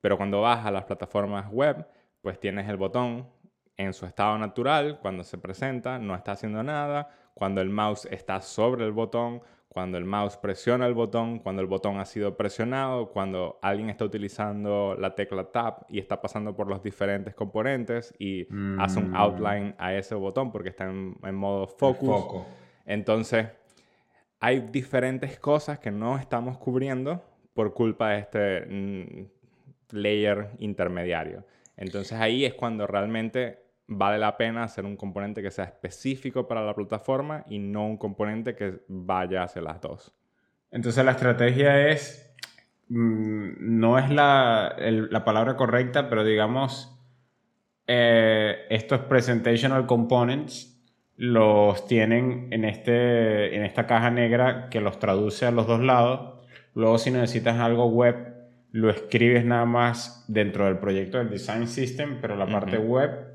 Pero 0.00 0.16
cuando 0.16 0.40
vas 0.40 0.64
a 0.64 0.70
las 0.70 0.84
plataformas 0.84 1.50
web, 1.50 1.86
pues 2.20 2.38
tienes 2.38 2.68
el 2.68 2.76
botón 2.76 3.28
en 3.76 3.92
su 3.94 4.06
estado 4.06 4.36
natural, 4.38 4.98
cuando 5.00 5.24
se 5.24 5.38
presenta, 5.38 5.98
no 5.98 6.14
está 6.14 6.32
haciendo 6.32 6.62
nada, 6.62 7.08
cuando 7.34 7.60
el 7.60 7.70
mouse 7.70 8.06
está 8.10 8.40
sobre 8.42 8.84
el 8.84 8.92
botón, 8.92 9.42
cuando 9.68 9.96
el 9.98 10.04
mouse 10.04 10.36
presiona 10.36 10.86
el 10.86 10.94
botón, 10.94 11.38
cuando 11.38 11.62
el 11.62 11.68
botón 11.68 11.98
ha 11.98 12.04
sido 12.04 12.36
presionado, 12.36 13.10
cuando 13.12 13.58
alguien 13.62 13.88
está 13.88 14.04
utilizando 14.04 14.96
la 14.98 15.14
tecla 15.14 15.44
Tab 15.52 15.86
y 15.88 16.00
está 16.00 16.20
pasando 16.20 16.56
por 16.56 16.68
los 16.68 16.82
diferentes 16.82 17.34
componentes 17.34 18.12
y 18.18 18.48
hace 18.78 18.98
un 18.98 19.12
mm. 19.12 19.16
outline 19.16 19.74
a 19.78 19.94
ese 19.94 20.16
botón 20.16 20.50
porque 20.50 20.70
está 20.70 20.84
en, 20.84 21.34
modo 21.34 21.68
focus. 21.68 22.44
Entonces, 22.84 23.46
hay 24.40 24.58
diferentes 24.58 25.38
cosas 25.38 25.78
que 25.78 25.92
no 25.92 26.18
estamos 26.18 26.58
cubriendo 26.58 27.22
por 27.54 27.74
culpa 27.74 28.10
de 28.10 28.18
este 28.18 28.60
mm, 28.66 29.26
layer 29.92 30.50
intermediario. 30.58 31.44
Entonces 31.76 32.18
ahí 32.18 32.44
es 32.44 32.54
cuando 32.54 32.86
realmente 32.86 33.70
vale 33.86 34.18
la 34.18 34.36
pena 34.36 34.62
hacer 34.62 34.84
un 34.84 34.96
componente 34.96 35.42
que 35.42 35.50
sea 35.50 35.64
específico 35.64 36.46
para 36.46 36.64
la 36.64 36.74
plataforma 36.74 37.44
y 37.48 37.58
no 37.58 37.86
un 37.86 37.96
componente 37.96 38.54
que 38.54 38.80
vaya 38.86 39.42
hacia 39.42 39.62
las 39.62 39.80
dos. 39.80 40.14
Entonces 40.70 41.04
la 41.04 41.10
estrategia 41.10 41.88
es, 41.88 42.32
mm, 42.88 43.50
no 43.58 43.98
es 43.98 44.08
la, 44.10 44.76
palabra 45.24 45.56
correcta, 45.56 46.08
pero 46.08 46.22
digamos, 46.22 46.96
eh, 47.86 48.66
estos 48.70 49.00
presentational 49.00 49.86
components 49.86 50.80
los 51.16 51.86
tienen 51.86 52.48
en, 52.50 52.64
este, 52.64 53.56
en 53.56 53.64
esta 53.64 53.86
caja 53.86 54.10
negra 54.10 54.70
que 54.70 54.80
los 54.80 54.98
traduce 55.00 55.46
a 55.46 55.50
los 55.50 55.66
dos 55.66 55.80
lados. 55.80 56.39
Luego 56.80 56.98
si 56.98 57.10
necesitas 57.10 57.60
algo 57.60 57.86
web, 57.86 58.16
lo 58.72 58.90
escribes 58.90 59.44
nada 59.44 59.66
más 59.66 60.24
dentro 60.28 60.64
del 60.64 60.78
proyecto 60.78 61.18
del 61.18 61.28
design 61.28 61.68
system, 61.68 62.18
pero 62.20 62.36
la 62.36 62.46
parte 62.46 62.78
web 62.78 63.30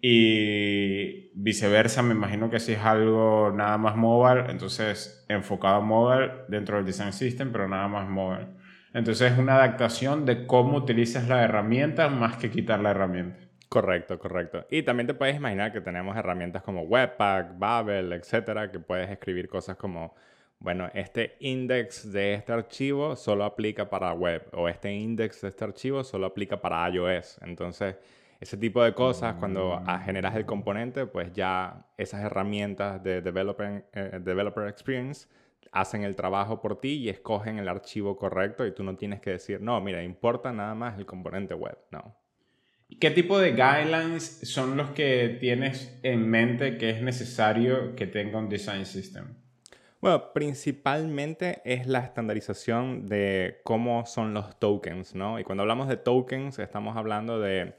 y 0.00 1.30
viceversa, 1.34 2.02
me 2.02 2.14
imagino 2.14 2.48
que 2.50 2.60
si 2.60 2.72
es 2.72 2.80
algo 2.80 3.52
nada 3.54 3.76
más 3.78 3.96
mobile, 3.96 4.50
entonces 4.50 5.26
enfocado 5.28 5.76
a 5.76 5.80
mobile 5.80 6.32
dentro 6.48 6.76
del 6.76 6.86
design 6.86 7.12
system, 7.12 7.52
pero 7.52 7.68
nada 7.68 7.88
más 7.88 8.08
mobile. 8.08 8.46
Entonces 8.94 9.32
es 9.32 9.38
una 9.38 9.56
adaptación 9.56 10.24
de 10.24 10.46
cómo 10.46 10.78
utilizas 10.78 11.28
la 11.28 11.42
herramienta 11.42 12.08
más 12.08 12.36
que 12.36 12.50
quitar 12.50 12.80
la 12.80 12.92
herramienta. 12.92 13.38
Correcto, 13.68 14.18
correcto. 14.18 14.66
Y 14.70 14.82
también 14.82 15.06
te 15.06 15.14
puedes 15.14 15.36
imaginar 15.36 15.72
que 15.72 15.82
tenemos 15.82 16.16
herramientas 16.16 16.62
como 16.62 16.82
Webpack, 16.82 17.58
Babel, 17.58 18.14
etcétera, 18.14 18.70
que 18.70 18.78
puedes 18.78 19.10
escribir 19.10 19.48
cosas 19.48 19.76
como, 19.76 20.14
bueno, 20.60 20.90
este 20.92 21.36
index 21.40 22.10
de 22.10 22.34
este 22.34 22.52
archivo 22.52 23.14
solo 23.14 23.44
aplica 23.44 23.88
para 23.88 24.12
web 24.12 24.48
o 24.52 24.68
este 24.68 24.92
index 24.92 25.42
de 25.42 25.48
este 25.48 25.64
archivo 25.64 26.02
solo 26.02 26.26
aplica 26.26 26.60
para 26.60 26.88
iOS. 26.90 27.38
Entonces, 27.42 27.96
ese 28.40 28.56
tipo 28.56 28.82
de 28.82 28.92
cosas, 28.94 29.36
cuando 29.36 29.80
mm. 29.80 30.00
generas 30.04 30.34
el 30.36 30.46
componente, 30.46 31.06
pues 31.06 31.32
ya 31.32 31.86
esas 31.96 32.22
herramientas 32.22 33.02
de 33.02 33.20
developer, 33.20 33.86
eh, 33.92 34.20
developer 34.22 34.68
experience 34.68 35.28
hacen 35.70 36.02
el 36.02 36.16
trabajo 36.16 36.60
por 36.60 36.80
ti 36.80 36.94
y 36.94 37.08
escogen 37.08 37.58
el 37.58 37.68
archivo 37.68 38.16
correcto 38.16 38.66
y 38.66 38.72
tú 38.72 38.82
no 38.82 38.96
tienes 38.96 39.20
que 39.20 39.30
decir, 39.30 39.60
no, 39.60 39.80
mira, 39.80 40.02
importa 40.02 40.52
nada 40.52 40.74
más 40.74 40.98
el 40.98 41.06
componente 41.06 41.54
web, 41.54 41.76
no. 41.90 42.16
¿Qué 43.00 43.10
tipo 43.10 43.38
de 43.38 43.52
guidelines 43.52 44.40
son 44.44 44.76
los 44.76 44.90
que 44.90 45.36
tienes 45.40 46.00
en 46.02 46.26
mente 46.28 46.78
que 46.78 46.90
es 46.90 47.02
necesario 47.02 47.94
que 47.94 48.06
tenga 48.06 48.38
un 48.38 48.48
design 48.48 48.86
system? 48.86 49.34
Bueno, 50.00 50.32
principalmente 50.32 51.60
es 51.64 51.88
la 51.88 51.98
estandarización 51.98 53.06
de 53.08 53.60
cómo 53.64 54.06
son 54.06 54.32
los 54.32 54.56
tokens, 54.60 55.16
¿no? 55.16 55.40
Y 55.40 55.44
cuando 55.44 55.62
hablamos 55.62 55.88
de 55.88 55.96
tokens, 55.96 56.60
estamos 56.60 56.96
hablando 56.96 57.40
de 57.40 57.74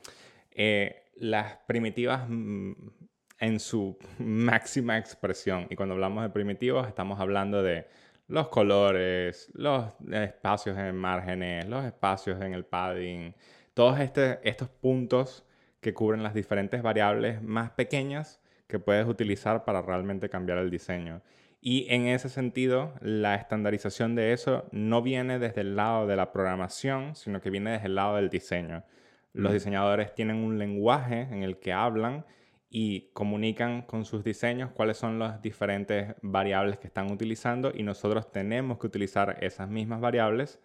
eh, 0.52 1.04
las 1.16 1.58
primitivas 1.66 2.26
mm, 2.28 2.74
en 3.40 3.60
su 3.62 3.98
máxima 4.20 4.98
expresión. 4.98 5.68
Y 5.70 5.78
cuando 5.78 5.96
hablamos 5.96 6.24
de 6.24 6.30
primitivos, 6.30 6.90
estamos 6.90 7.22
hablando 7.22 7.64
de 7.64 7.88
los 8.28 8.50
colores, 8.50 9.50
los 9.54 9.86
espacios 10.12 10.78
en 10.78 10.96
márgenes, 10.98 11.68
los 11.70 11.86
espacios 11.86 12.42
en 12.42 12.54
el 12.54 12.66
padding, 12.66 13.34
todos 13.74 13.98
este, 14.00 14.40
estos 14.44 14.68
puntos 14.68 15.46
que 15.80 15.94
cubren 15.94 16.22
las 16.22 16.34
diferentes 16.34 16.82
variables 16.82 17.42
más 17.42 17.72
pequeñas 17.72 18.42
que 18.68 18.78
puedes 18.78 19.08
utilizar 19.08 19.64
para 19.64 19.82
realmente 19.82 20.30
cambiar 20.30 20.58
el 20.60 20.70
diseño. 20.70 21.22
Y 21.62 21.88
en 21.94 22.08
ese 22.08 22.30
sentido, 22.30 22.94
la 23.02 23.36
estandarización 23.36 24.16
de 24.16 24.32
eso 24.32 24.68
no 24.72 25.02
viene 25.02 25.40
desde 25.40 25.62
el 25.62 25.76
lado 25.76 26.08
de 26.08 26.16
la 26.16 26.32
programación, 26.32 27.16
sino 27.16 27.42
que 27.42 27.50
viene 27.50 27.72
desde 27.72 27.88
el 27.88 27.96
lado 27.96 28.16
del 28.16 28.30
diseño. 28.30 28.86
Los 29.34 29.54
diseñadores 29.54 30.16
tienen 30.16 30.38
un 30.38 30.58
lenguaje 30.58 31.22
en 31.22 31.44
el 31.44 31.60
que 31.60 31.74
hablan 31.74 32.26
y 32.70 33.10
comunican 33.14 33.82
con 33.82 34.06
sus 34.06 34.24
diseños 34.24 34.72
cuáles 34.72 34.98
son 34.98 35.20
las 35.20 35.42
diferentes 35.42 36.16
variables 36.22 36.78
que 36.78 36.88
están 36.88 37.12
utilizando 37.12 37.72
y 37.74 37.84
nosotros 37.84 38.32
tenemos 38.32 38.78
que 38.78 38.88
utilizar 38.88 39.38
esas 39.42 39.70
mismas 39.70 40.00
variables 40.00 40.60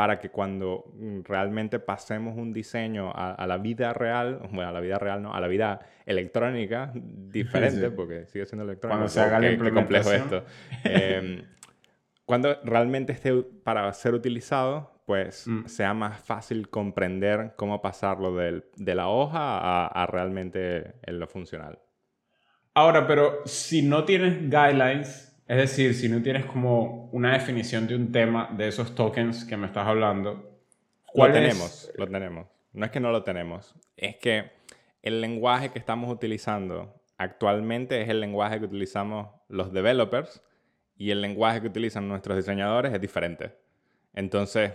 para 0.00 0.18
que 0.18 0.30
cuando 0.30 0.94
mm, 0.94 1.24
realmente 1.24 1.78
pasemos 1.78 2.34
un 2.34 2.54
diseño 2.54 3.12
a, 3.14 3.46
la 3.46 3.58
vida 3.58 3.92
real, 3.92 4.40
bueno, 4.50 4.70
a 4.70 4.72
la 4.72 4.80
vida 4.80 4.98
real 4.98 5.20
no, 5.20 5.34
a 5.34 5.40
la 5.42 5.46
vida 5.46 5.80
electrónica, 6.06 6.90
diferente, 6.94 7.90
porque 7.90 8.24
sigue 8.24 8.46
siendo 8.46 8.64
electrónica. 8.64 8.96
Cuando 8.96 9.08
se 9.08 9.20
haga 9.20 9.38
la 9.38 9.52
implementación. 9.52 10.22
complejo 10.22 10.40
esto. 10.40 10.50
Em, 10.84 11.42
cuando 12.24 12.56
realmente 12.64 13.12
esté 13.12 13.42
para 13.62 13.92
ser 13.92 14.14
utilizado, 14.14 14.90
pues 15.04 15.46
mm. 15.46 15.66
sea 15.66 15.92
más 15.92 16.18
fácil 16.18 16.70
comprender 16.70 17.52
cómo 17.56 17.82
pasarlo 17.82 18.34
de 18.34 18.94
la 18.94 19.08
hoja 19.08 19.86
a, 19.86 20.06
realmente 20.06 20.94
en 21.02 21.20
lo 21.20 21.26
funcional. 21.26 21.78
Ahora, 22.72 23.06
pero 23.06 23.42
si 23.44 23.82
no 23.82 24.04
tienes 24.04 24.48
guidelines, 24.48 25.29
es 25.50 25.56
decir, 25.56 25.94
si 25.94 26.08
no 26.08 26.22
tienes 26.22 26.46
como 26.46 27.10
una 27.10 27.32
definición 27.32 27.88
de 27.88 27.96
un 27.96 28.12
tema 28.12 28.54
de 28.56 28.68
esos 28.68 28.94
tokens 28.94 29.44
que 29.44 29.56
me 29.56 29.66
estás 29.66 29.84
hablando, 29.84 30.60
¿cuál 31.06 31.30
lo 31.30 31.34
tenemos? 31.34 31.90
Lo 31.96 32.06
tenemos. 32.06 32.46
No 32.72 32.84
es 32.84 32.92
que 32.92 33.00
no 33.00 33.10
lo 33.10 33.24
tenemos, 33.24 33.74
es 33.96 34.14
que 34.14 34.52
el 35.02 35.20
lenguaje 35.20 35.70
que 35.70 35.80
estamos 35.80 36.08
utilizando 36.08 37.02
actualmente 37.18 38.00
es 38.00 38.08
el 38.08 38.20
lenguaje 38.20 38.60
que 38.60 38.66
utilizamos 38.66 39.26
los 39.48 39.72
developers 39.72 40.40
y 40.96 41.10
el 41.10 41.20
lenguaje 41.20 41.60
que 41.60 41.66
utilizan 41.66 42.06
nuestros 42.06 42.36
diseñadores 42.36 42.92
es 42.92 43.00
diferente. 43.00 43.50
Entonces, 44.14 44.74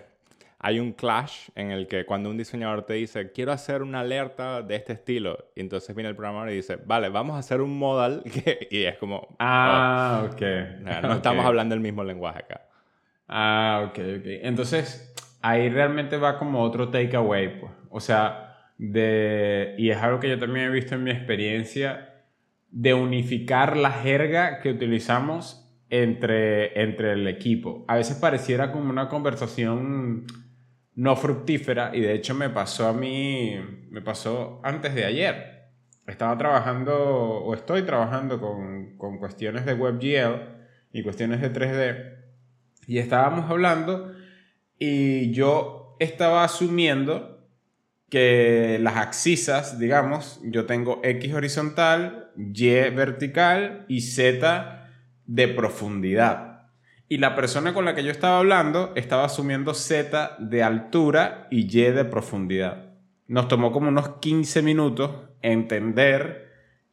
hay 0.59 0.79
un 0.79 0.93
clash 0.93 1.49
en 1.55 1.71
el 1.71 1.87
que 1.87 2.05
cuando 2.05 2.29
un 2.29 2.37
diseñador 2.37 2.83
te 2.85 2.93
dice, 2.95 3.31
quiero 3.31 3.51
hacer 3.51 3.81
una 3.81 3.99
alerta 4.01 4.61
de 4.61 4.75
este 4.75 4.93
estilo, 4.93 5.51
y 5.55 5.61
entonces 5.61 5.95
viene 5.95 6.09
el 6.09 6.15
programador 6.15 6.51
y 6.51 6.55
dice, 6.55 6.77
vale, 6.77 7.09
vamos 7.09 7.35
a 7.35 7.39
hacer 7.39 7.61
un 7.61 7.77
modal, 7.77 8.23
y 8.71 8.83
es 8.83 8.97
como... 8.97 9.35
Ah, 9.39 10.23
oh, 10.23 10.33
ok. 10.33 10.41
No, 10.81 11.13
estamos 11.15 11.45
hablando 11.45 11.75
el 11.75 11.81
mismo 11.81 12.03
lenguaje 12.03 12.39
acá. 12.39 12.61
Ah, 13.27 13.85
ok, 13.87 13.99
ok. 14.19 14.25
Entonces, 14.43 15.13
ahí 15.41 15.69
realmente 15.69 16.17
va 16.17 16.37
como 16.37 16.61
otro 16.61 16.89
takeaway, 16.89 17.59
pues. 17.59 17.71
O 17.89 17.99
sea, 17.99 18.71
de... 18.77 19.75
Y 19.77 19.89
es 19.89 19.97
algo 19.97 20.19
que 20.19 20.29
yo 20.29 20.39
también 20.39 20.67
he 20.67 20.69
visto 20.69 20.95
en 20.95 21.03
mi 21.03 21.11
experiencia, 21.11 22.11
de 22.71 22.93
unificar 22.93 23.77
la 23.77 23.91
jerga 23.91 24.59
que 24.59 24.69
utilizamos 24.69 25.65
entre, 25.89 26.81
entre 26.81 27.13
el 27.13 27.27
equipo. 27.27 27.85
A 27.87 27.95
veces 27.95 28.17
pareciera 28.17 28.71
como 28.71 28.89
una 28.89 29.07
conversación 29.07 30.25
no 30.95 31.15
fructífera 31.15 31.91
y 31.93 32.01
de 32.01 32.13
hecho 32.13 32.33
me 32.33 32.49
pasó 32.49 32.87
a 32.87 32.93
mí, 32.93 33.55
me 33.89 34.01
pasó 34.01 34.61
antes 34.63 34.95
de 34.95 35.05
ayer. 35.05 35.55
Estaba 36.07 36.37
trabajando 36.37 36.95
o 36.95 37.53
estoy 37.53 37.83
trabajando 37.83 38.39
con, 38.39 38.97
con 38.97 39.17
cuestiones 39.17 39.65
de 39.65 39.73
WebGL 39.73 40.55
y 40.93 41.03
cuestiones 41.03 41.41
de 41.41 41.51
3D 41.51 42.15
y 42.87 42.99
estábamos 42.99 43.49
hablando 43.49 44.13
y 44.77 45.31
yo 45.31 45.97
estaba 45.99 46.43
asumiendo 46.43 47.35
que 48.09 48.77
las 48.81 48.97
axisas, 48.97 49.79
digamos, 49.79 50.39
yo 50.43 50.65
tengo 50.65 51.01
X 51.03 51.33
horizontal, 51.33 52.31
Y 52.37 52.69
vertical 52.91 53.85
y 53.87 54.01
Z 54.01 54.89
de 55.25 55.47
profundidad. 55.47 56.54
Y 57.07 57.17
la 57.19 57.35
persona 57.35 57.73
con 57.73 57.85
la 57.85 57.93
que 57.93 58.03
yo 58.03 58.11
estaba 58.11 58.39
hablando 58.39 58.93
estaba 58.95 59.25
asumiendo 59.25 59.73
Z 59.73 60.37
de 60.39 60.63
altura 60.63 61.47
y 61.51 61.61
Y 61.61 61.91
de 61.91 62.05
profundidad. 62.05 62.93
Nos 63.27 63.47
tomó 63.47 63.71
como 63.71 63.89
unos 63.89 64.09
15 64.19 64.61
minutos 64.61 65.11
entender 65.41 66.51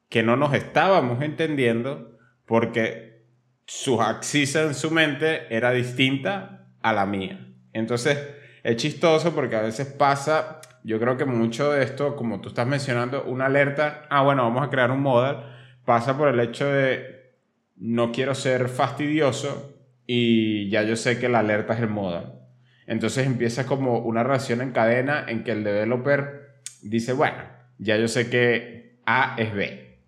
que 0.08 0.22
no 0.22 0.36
nos 0.36 0.54
estábamos 0.54 1.22
entendiendo 1.22 2.18
porque 2.46 3.24
su 3.64 4.02
axis 4.02 4.54
en 4.56 4.74
su 4.74 4.90
mente 4.90 5.54
era 5.54 5.70
distinta 5.70 6.68
a 6.82 6.92
la 6.92 7.06
mía. 7.06 7.48
Entonces, 7.72 8.18
es 8.62 8.76
chistoso 8.76 9.34
porque 9.34 9.56
a 9.56 9.62
veces 9.62 9.86
pasa 9.86 10.60
yo 10.84 10.98
creo 10.98 11.16
que 11.16 11.24
mucho 11.24 11.70
de 11.72 11.84
esto, 11.84 12.16
como 12.16 12.40
tú 12.40 12.48
estás 12.48 12.66
mencionando, 12.66 13.24
una 13.24 13.46
alerta, 13.46 14.06
ah, 14.10 14.22
bueno, 14.22 14.42
vamos 14.42 14.66
a 14.66 14.70
crear 14.70 14.90
un 14.90 15.00
modal, 15.00 15.54
pasa 15.84 16.18
por 16.18 16.28
el 16.28 16.40
hecho 16.40 16.66
de 16.66 17.34
no 17.76 18.10
quiero 18.12 18.34
ser 18.34 18.68
fastidioso 18.68 19.71
y 20.06 20.68
ya 20.70 20.82
yo 20.82 20.96
sé 20.96 21.18
que 21.18 21.28
la 21.28 21.40
alerta 21.40 21.74
es 21.74 21.80
el 21.80 21.88
modal. 21.88 22.40
Entonces 22.86 23.26
empieza 23.26 23.66
como 23.66 23.98
una 24.00 24.22
reacción 24.22 24.60
en 24.60 24.72
cadena 24.72 25.24
en 25.28 25.44
que 25.44 25.52
el 25.52 25.64
developer 25.64 26.60
dice, 26.82 27.12
bueno, 27.12 27.38
ya 27.78 27.96
yo 27.96 28.08
sé 28.08 28.28
que 28.28 28.98
A 29.06 29.36
es 29.38 29.54
B, 29.54 29.98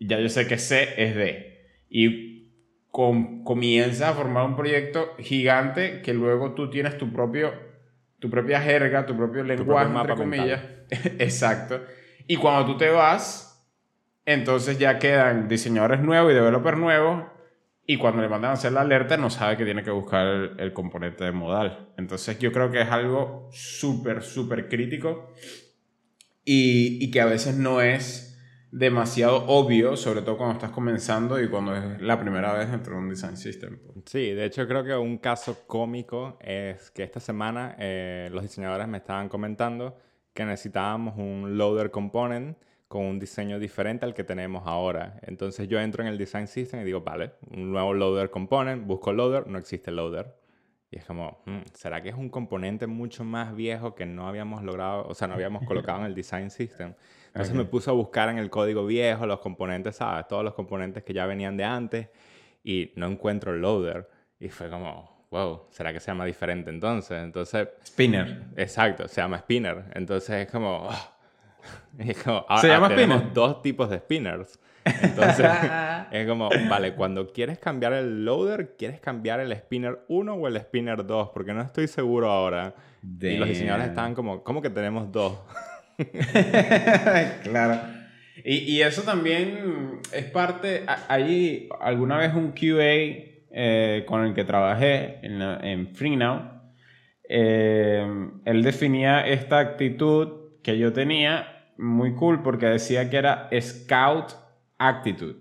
ya 0.00 0.18
yo 0.18 0.28
sé 0.28 0.46
que 0.46 0.58
C 0.58 0.88
es 0.96 1.14
D. 1.14 1.66
Y 1.88 2.50
comienza 2.90 4.10
a 4.10 4.12
formar 4.12 4.44
un 4.44 4.56
proyecto 4.56 5.14
gigante 5.18 6.00
que 6.02 6.14
luego 6.14 6.54
tú 6.54 6.70
tienes 6.70 6.96
tu 6.96 7.12
propio 7.12 7.52
tu 8.24 8.30
propia 8.30 8.58
jerga, 8.58 9.04
tu 9.04 9.14
propio 9.14 9.44
lenguaje, 9.44 9.94
entre 9.94 10.14
comillas. 10.14 10.62
Exacto. 11.18 11.82
Y 12.26 12.36
cuando 12.36 12.64
tú 12.72 12.78
te 12.78 12.88
vas, 12.88 13.62
entonces 14.24 14.78
ya 14.78 14.98
quedan 14.98 15.46
diseñadores 15.46 16.00
nuevos 16.00 16.32
y 16.32 16.34
developers 16.34 16.78
nuevos. 16.78 17.24
Y 17.86 17.98
cuando 17.98 18.22
le 18.22 18.28
mandan 18.28 18.52
a 18.52 18.54
hacer 18.54 18.72
la 18.72 18.80
alerta, 18.80 19.16
no 19.16 19.28
sabe 19.28 19.56
que 19.56 19.64
tiene 19.64 19.82
que 19.82 19.90
buscar 19.90 20.52
el, 20.58 20.72
componente 20.72 21.30
modal. 21.32 21.92
Entonces 21.98 22.38
yo 22.38 22.50
creo 22.50 22.70
que 22.70 22.80
es 22.80 22.88
algo 22.88 23.48
súper, 23.52 24.22
súper 24.22 24.68
crítico. 24.68 25.32
Y, 26.46 27.04
y 27.04 27.10
que 27.10 27.20
a 27.20 27.26
veces 27.26 27.56
no 27.56 27.80
es 27.80 28.34
demasiado 28.74 29.46
obvio, 29.46 29.96
sobre 29.96 30.22
todo 30.22 30.36
cuando 30.36 30.54
estás 30.54 30.72
comenzando 30.72 31.40
y 31.40 31.48
cuando 31.48 31.76
es 31.76 32.00
la 32.02 32.18
primera 32.18 32.52
vez 32.54 32.70
dentro 32.72 32.94
de 32.94 33.02
un 33.02 33.08
design 33.08 33.36
system. 33.36 33.78
Sí, 34.04 34.32
de 34.32 34.46
hecho 34.46 34.66
creo 34.66 34.82
que 34.82 34.96
un 34.96 35.18
caso 35.18 35.64
cómico 35.68 36.38
es 36.40 36.90
que 36.90 37.04
esta 37.04 37.20
semana 37.20 37.76
eh, 37.78 38.28
los 38.32 38.42
diseñadores 38.42 38.88
me 38.88 38.98
estaban 38.98 39.28
comentando 39.28 39.96
que 40.34 40.44
necesitábamos 40.44 41.16
un 41.16 41.56
loader 41.56 41.92
component 41.92 42.58
con 42.94 43.06
un 43.06 43.18
diseño 43.18 43.58
diferente 43.58 44.04
al 44.04 44.14
que 44.14 44.22
tenemos 44.22 44.68
ahora. 44.68 45.18
Entonces 45.22 45.66
yo 45.66 45.80
entro 45.80 46.04
en 46.04 46.08
el 46.08 46.16
design 46.16 46.46
system 46.46 46.80
y 46.80 46.84
digo, 46.84 47.00
vale, 47.00 47.32
un 47.50 47.72
nuevo 47.72 47.92
loader 47.92 48.30
component, 48.30 48.86
busco 48.86 49.12
loader, 49.12 49.48
no 49.48 49.58
existe 49.58 49.90
loader. 49.90 50.32
Y 50.92 50.98
es 50.98 51.04
como, 51.04 51.42
hmm, 51.44 51.62
¿será 51.72 52.00
que 52.04 52.10
es 52.10 52.14
un 52.14 52.28
componente 52.28 52.86
mucho 52.86 53.24
más 53.24 53.56
viejo 53.56 53.96
que 53.96 54.06
no 54.06 54.28
habíamos 54.28 54.62
logrado, 54.62 55.08
o 55.08 55.14
sea, 55.16 55.26
no 55.26 55.34
habíamos 55.34 55.64
colocado 55.66 55.98
en 55.98 56.06
el 56.06 56.14
design 56.14 56.50
system? 56.50 56.94
Entonces 57.26 57.52
me 57.52 57.64
puse 57.64 57.90
a 57.90 57.94
buscar 57.94 58.28
en 58.28 58.38
el 58.38 58.48
código 58.48 58.86
viejo 58.86 59.26
los 59.26 59.40
componentes, 59.40 59.96
¿sabes? 59.96 60.28
Todos 60.28 60.44
los 60.44 60.54
componentes 60.54 61.02
que 61.02 61.12
ya 61.12 61.26
venían 61.26 61.56
de 61.56 61.64
antes 61.64 62.08
y 62.62 62.92
no 62.94 63.08
encuentro 63.08 63.54
el 63.54 63.60
loader. 63.60 64.08
Y 64.38 64.50
fue 64.50 64.70
como, 64.70 65.26
wow, 65.32 65.66
¿será 65.70 65.92
que 65.92 65.98
se 65.98 66.12
llama 66.12 66.26
diferente 66.26 66.70
entonces? 66.70 67.20
Entonces... 67.24 67.70
Spinner. 67.84 68.44
Exacto, 68.56 69.08
se 69.08 69.20
llama 69.20 69.38
Spinner. 69.38 69.86
Entonces 69.94 70.46
es 70.46 70.52
como... 70.52 70.88
es 71.98 72.22
como 72.22 72.44
¿Se 72.60 72.68
llama 72.68 72.88
tenemos 72.88 73.32
dos 73.32 73.62
tipos 73.62 73.90
de 73.90 73.98
spinners. 73.98 74.58
Entonces 74.84 75.46
es 76.10 76.26
como, 76.26 76.50
vale, 76.68 76.94
cuando 76.94 77.32
quieres 77.32 77.58
cambiar 77.58 77.94
el 77.94 78.24
loader, 78.24 78.74
¿quieres 78.76 79.00
cambiar 79.00 79.40
el 79.40 79.52
spinner 79.52 80.00
1 80.08 80.34
o 80.34 80.48
el 80.48 80.56
spinner 80.60 81.06
2? 81.06 81.30
Porque 81.32 81.54
no 81.54 81.62
estoy 81.62 81.88
seguro 81.88 82.30
ahora. 82.30 82.74
Y 83.02 83.36
los 83.36 83.48
diseñadores 83.48 83.88
estaban 83.88 84.14
como, 84.14 84.42
¿cómo 84.42 84.62
que 84.62 84.70
tenemos 84.70 85.10
dos? 85.12 85.38
claro. 87.42 87.80
Y, 88.44 88.56
y, 88.74 88.82
eso 88.82 89.02
también 89.02 90.00
es 90.12 90.24
parte, 90.24 90.84
hay 91.08 91.68
alguna 91.80 92.18
vez 92.18 92.34
un 92.34 92.50
QA 92.50 93.34
eh, 93.56 94.04
con 94.06 94.24
el 94.24 94.34
que 94.34 94.44
trabajé 94.44 95.20
en, 95.22 95.40
en 95.40 95.94
FreeNow, 95.94 96.54
eh, 97.28 98.04
él 98.44 98.62
definía 98.62 99.26
esta 99.26 99.60
actitud 99.60 100.60
que 100.62 100.76
yo 100.78 100.92
tenía 100.92 101.53
muy 101.78 102.14
cool 102.14 102.42
porque 102.42 102.66
decía 102.66 103.10
que 103.10 103.16
era 103.16 103.48
Scout 103.60 104.32
Actitude, 104.78 105.36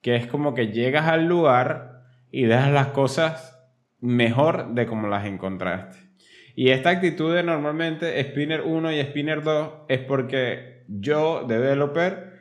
que 0.00 0.16
es 0.16 0.26
como 0.26 0.54
que 0.54 0.68
llegas 0.68 1.06
al 1.06 1.26
lugar 1.26 2.02
y 2.30 2.44
dejas 2.44 2.72
las 2.72 2.88
cosas 2.88 3.58
mejor 4.00 4.74
de 4.74 4.86
como 4.86 5.08
las 5.08 5.26
encontraste. 5.26 5.98
Y 6.56 6.70
esta 6.70 6.90
actitud 6.90 7.34
de 7.34 7.42
normalmente 7.42 8.22
Spinner 8.22 8.62
1 8.62 8.92
y 8.92 9.00
Spinner 9.02 9.42
2 9.42 9.72
es 9.88 10.00
porque 10.00 10.84
yo, 10.88 11.44
developer, 11.48 12.34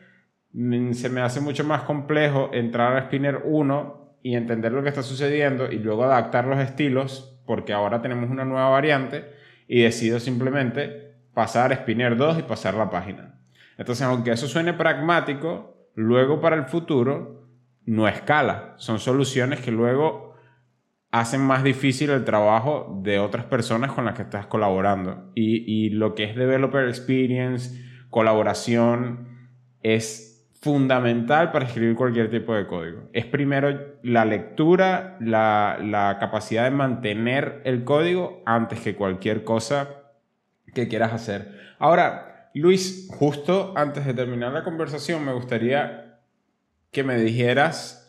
mm, 0.51 0.91
se 0.91 1.09
me 1.09 1.21
hace 1.21 1.41
mucho 1.41 1.63
más 1.63 1.83
complejo 1.83 2.51
entrar 2.53 2.95
a 2.95 3.05
Spinner 3.05 3.41
1 3.43 4.17
y 4.21 4.35
entender 4.35 4.71
lo 4.71 4.83
que 4.83 4.89
está 4.89 5.03
sucediendo 5.03 5.71
y 5.71 5.79
luego 5.79 6.03
adaptar 6.03 6.45
los 6.45 6.59
estilos 6.59 7.41
porque 7.45 7.73
ahora 7.73 8.01
tenemos 8.01 8.29
una 8.29 8.45
nueva 8.45 8.69
variante 8.69 9.25
y 9.67 9.81
decido 9.81 10.19
simplemente 10.19 11.02
pasar 11.33 11.73
Spinner 11.73 12.15
2 12.15 12.39
y 12.39 12.43
pasar 12.43 12.75
la 12.75 12.89
página. 12.89 13.39
Entonces, 13.77 14.05
aunque 14.05 14.31
eso 14.31 14.47
suene 14.47 14.73
pragmático, 14.73 15.89
luego 15.95 16.39
para 16.39 16.55
el 16.55 16.65
futuro 16.65 17.47
no 17.85 18.07
escala. 18.07 18.73
Son 18.77 18.99
soluciones 18.99 19.59
que 19.59 19.71
luego 19.71 20.35
hacen 21.11 21.41
más 21.41 21.63
difícil 21.63 22.09
el 22.09 22.23
trabajo 22.23 22.99
de 23.03 23.19
otras 23.19 23.45
personas 23.45 23.91
con 23.91 24.05
las 24.05 24.15
que 24.15 24.23
estás 24.23 24.47
colaborando. 24.47 25.31
Y, 25.35 25.89
lo 25.89 26.15
que 26.15 26.23
es 26.23 26.35
developer 26.35 26.87
experience, 26.87 27.79
colaboración, 28.09 29.27
es 29.81 30.49
fundamental 30.61 31.51
para 31.51 31.65
escribir 31.65 31.95
cualquier 31.95 32.29
tipo 32.29 32.55
de 32.55 32.65
código. 32.67 33.09
Es 33.11 33.25
primero 33.25 33.97
la 34.01 34.23
lectura, 34.23 35.17
la 35.19 36.17
capacidad 36.19 36.63
de 36.63 36.71
mantener 36.71 37.61
el 37.65 37.83
código 37.83 38.41
antes 38.45 38.79
que 38.79 38.95
cualquier 38.95 39.43
cosa 39.43 40.02
que 40.73 40.87
quieras 40.87 41.13
hacer. 41.13 41.59
Ahora, 41.79 42.49
Luis, 42.53 43.09
justo 43.11 43.73
antes 43.75 44.05
de 44.05 44.13
terminar 44.13 44.51
la 44.51 44.63
conversación, 44.63 45.25
me 45.25 45.33
gustaría 45.33 46.19
que 46.91 47.03
me 47.03 47.17
dijeras 47.17 48.03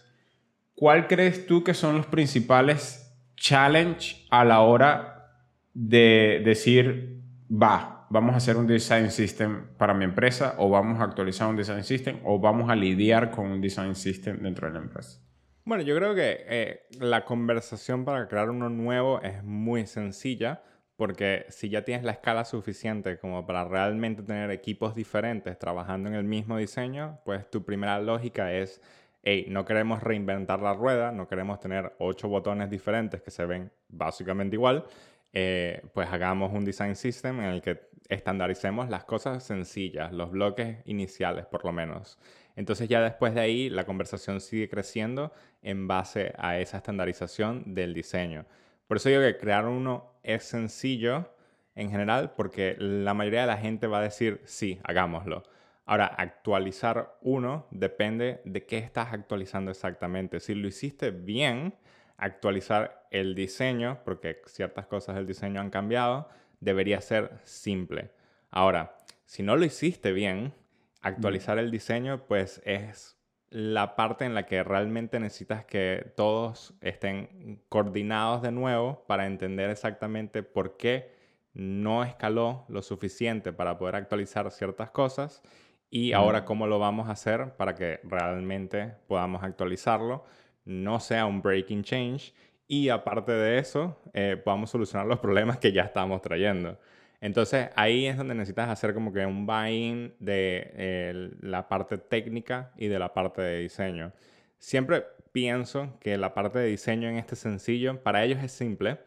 ¿cuál 0.75 1.07
crees 1.07 1.47
tú 1.47 1.65
que 1.65 1.75
son 1.75 1.97
los 1.97 2.07
principales 2.07 3.01
challenge 3.37 4.27
a 4.31 4.45
la 4.45 4.61
hora 4.61 5.31
de 5.73 6.43
decir, 6.45 7.21
va, 7.51 8.07
vamos 8.11 8.35
a 8.35 8.37
hacer 8.37 8.57
un 8.57 8.67
design 8.67 9.11
system 9.11 9.67
para 9.77 9.95
mi 9.95 10.05
empresa 10.05 10.55
o 10.59 10.71
vamos 10.71 11.01
a 11.01 11.05
actualizar 11.05 11.49
un 11.49 11.57
design 11.57 11.83
system 11.83 12.21
o 12.25 12.39
vamos 12.39 12.71
a 12.71 12.77
lidiar 12.77 13.31
con 13.31 13.47
un 13.47 13.61
design 13.61 13.95
system 13.95 14.43
dentro 14.43 14.69
de 14.69 14.75
la 14.75 14.81
empresa? 14.81 15.21
Bueno, 15.65 15.83
yo 15.83 15.97
creo 15.97 16.15
que 16.15 16.45
eh, 16.47 16.81
la 17.01 17.25
conversación 17.25 18.05
para 18.05 18.29
crear 18.29 18.51
uno 18.51 18.69
nuevo 18.69 19.21
es 19.23 19.43
muy 19.43 19.87
sencilla 19.87 20.63
porque 20.97 21.47
si 21.49 21.69
ya 21.69 21.85
tienes 21.85 22.05
la 22.05 22.13
escala 22.13 22.45
suficiente 22.45 23.19
como 23.19 23.47
para 23.47 23.65
realmente 23.65 24.23
tener 24.23 24.51
equipos 24.51 24.95
diferentes 24.95 25.59
trabajando 25.59 26.09
en 26.09 26.15
el 26.15 26.25
mismo 26.25 26.57
diseño, 26.57 27.21
pues 27.25 27.51
tu 27.51 27.65
primera 27.65 28.01
lógica 28.01 28.53
es 28.53 28.81
hey, 29.25 29.47
no 29.49 29.65
queremos 29.65 30.03
reinventar 30.03 30.61
la 30.61 30.75
rueda, 30.75 31.11
no 31.11 31.27
queremos 31.27 31.59
tener 31.59 31.95
ocho 31.99 32.29
botones 32.29 32.71
diferentes 32.71 33.23
que 33.23 33.31
se 33.31 33.47
ven 33.47 33.73
básicamente 33.89 34.57
igual, 34.57 34.85
eh, 35.33 35.83
pues 35.95 36.09
hagamos 36.13 36.53
un 36.53 36.65
design 36.65 36.95
system 36.95 37.41
en 37.41 37.47
el 37.47 37.63
que 37.63 37.89
estandaricemos 38.09 38.91
las 38.91 39.05
cosas 39.05 39.43
sencillas, 39.43 40.13
los 40.13 40.31
bloques 40.31 40.77
iniciales 40.85 41.47
por 41.47 41.65
lo 41.65 41.73
menos. 41.73 42.19
Entonces 42.55 42.89
ya 42.89 43.01
después 43.01 43.35
de 43.35 43.41
ahí 43.41 43.71
la 43.71 43.85
conversación 43.85 44.41
sigue 44.41 44.69
creciendo 44.69 45.33
en 45.63 45.89
base 45.89 46.35
a 46.37 46.59
esa 46.59 46.77
estandarización 46.77 47.75
del 47.75 47.95
diseño. 47.95 48.45
Por 48.87 48.99
eso 48.99 49.09
digo 49.09 49.23
que 49.23 49.39
crear 49.39 49.67
uno 49.67 50.13
es 50.23 50.45
sencillo 50.45 51.31
en 51.75 51.91
general 51.91 52.35
porque 52.37 52.77
la 52.79 53.15
mayoría 53.15 53.43
de 53.43 53.47
la 53.47 53.57
gente 53.57 53.87
va 53.87 53.99
a 53.99 54.03
decir 54.03 54.41
sí, 54.45 54.81
hagámoslo. 54.85 55.43
Ahora, 55.87 56.07
actualizar 56.07 57.19
uno 57.21 57.67
depende 57.71 58.41
de 58.45 58.65
qué 58.65 58.79
estás 58.79 59.13
actualizando 59.13 59.71
exactamente. 59.71 60.41
Si 60.41 60.55
lo 60.55 60.67
hiciste 60.67 61.11
bien, 61.11 61.75
actualizar 62.17 63.07
el 63.11 63.35
diseño, 63.35 64.01
porque 64.05 64.41
ciertas 64.47 64.87
cosas 64.87 65.17
del 65.17 65.27
diseño 65.27 65.61
han 65.61 65.71
cambiado, 65.71 66.29
debería 66.61 67.01
ser 67.01 67.39
simple. 67.43 68.13
Ahora, 68.51 68.97
si 69.27 69.43
no 69.43 69.57
lo 69.57 69.65
hiciste 69.65 70.13
bien, 70.13 70.55
actualizar 71.03 71.59
el 71.59 71.71
diseño, 71.71 72.27
pues 72.27 72.63
es 72.65 73.19
la 73.55 73.95
parte 73.95 74.25
en 74.25 74.35
la 74.35 74.47
que 74.47 74.65
realmente 74.65 75.21
necesitas 75.21 75.65
que 75.65 76.11
todos 76.17 76.75
estén 76.81 77.63
coordinados 77.69 78.43
de 78.43 78.51
nuevo 78.51 79.05
para 79.07 79.27
entender 79.27 79.71
exactamente 79.71 80.43
por 80.43 80.77
qué 80.77 81.15
no 81.53 82.03
escaló 82.03 82.65
lo 82.69 82.83
suficiente 82.83 83.53
para 83.53 83.79
poder 83.79 83.95
actualizar 83.95 84.51
ciertas 84.51 84.91
cosas 84.91 85.41
y 85.89 86.15
ahora 86.15 86.45
cómo 86.45 86.67
lo 86.67 86.81
vamos 86.81 87.09
a 87.09 87.13
hacer 87.13 87.55
para 87.57 87.77
que 87.77 88.01
realmente 88.03 88.97
podamos 89.07 89.45
actualizarlo, 89.45 90.25
no 90.65 90.99
sea 90.99 91.25
un 91.25 91.41
breaking 91.41 91.85
change 91.85 92.35
y 92.67 92.89
aparte 92.89 93.31
de 93.31 93.59
eso 93.59 94.01
eh, 94.15 94.37
podamos 94.37 94.71
solucionar 94.71 95.07
los 95.07 95.21
problemas 95.21 95.59
que 95.59 95.71
ya 95.71 95.83
estamos 95.83 96.21
trayendo. 96.23 96.77
Entonces 97.25 97.71
ahí 97.75 98.05
es 98.07 98.19
donde 98.19 98.35
necesitas 98.35 98.69
hacer 98.69 98.93
como 98.93 99.11
que 99.11 99.25
un 99.25 99.47
buy-in 99.47 100.15
de 100.19 101.31
la 101.41 101.71
parte 101.71 101.97
técnica 101.97 102.73
y 102.77 102.89
de 102.89 102.99
la 102.99 103.15
parte 103.15 103.41
de 103.41 103.61
diseño. 103.61 104.13
Siempre 104.59 105.07
pienso 105.33 105.99
que 106.01 106.19
la 106.19 106.35
parte 106.35 106.59
de 106.59 106.67
diseño 106.67 107.09
en 107.09 107.17
este 107.17 107.35
sencillo, 107.35 108.03
para 108.03 108.25
ellos 108.25 108.43
es 108.43 108.53
simple, 108.53 108.99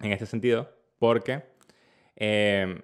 en 0.00 0.12
este 0.12 0.26
sentido, 0.26 0.76
porque 0.98 1.42
eh, 2.16 2.82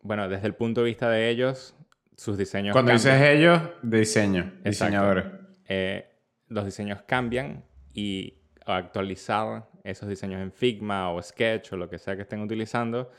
bueno, 0.00 0.26
desde 0.26 0.46
el 0.46 0.54
punto 0.54 0.80
de 0.80 0.86
vista 0.86 1.10
de 1.10 1.28
ellos, 1.28 1.76
sus 2.16 2.38
diseños 2.38 2.72
Cuando 2.72 2.92
cambian. 2.92 3.14
dices 3.14 3.28
ellos, 3.28 3.60
diseño, 3.82 4.54
diseñadores. 4.64 5.26
Eh, 5.68 6.06
los 6.48 6.64
diseños 6.64 7.02
cambian 7.02 7.62
y 7.92 8.38
actualizar 8.64 9.68
esos 9.84 10.08
diseños 10.08 10.40
en 10.40 10.50
Figma 10.50 11.12
o 11.12 11.20
Sketch 11.20 11.74
o 11.74 11.76
lo 11.76 11.90
que 11.90 11.98
sea 11.98 12.16
que 12.16 12.22
estén 12.22 12.40
utilizando 12.40 13.10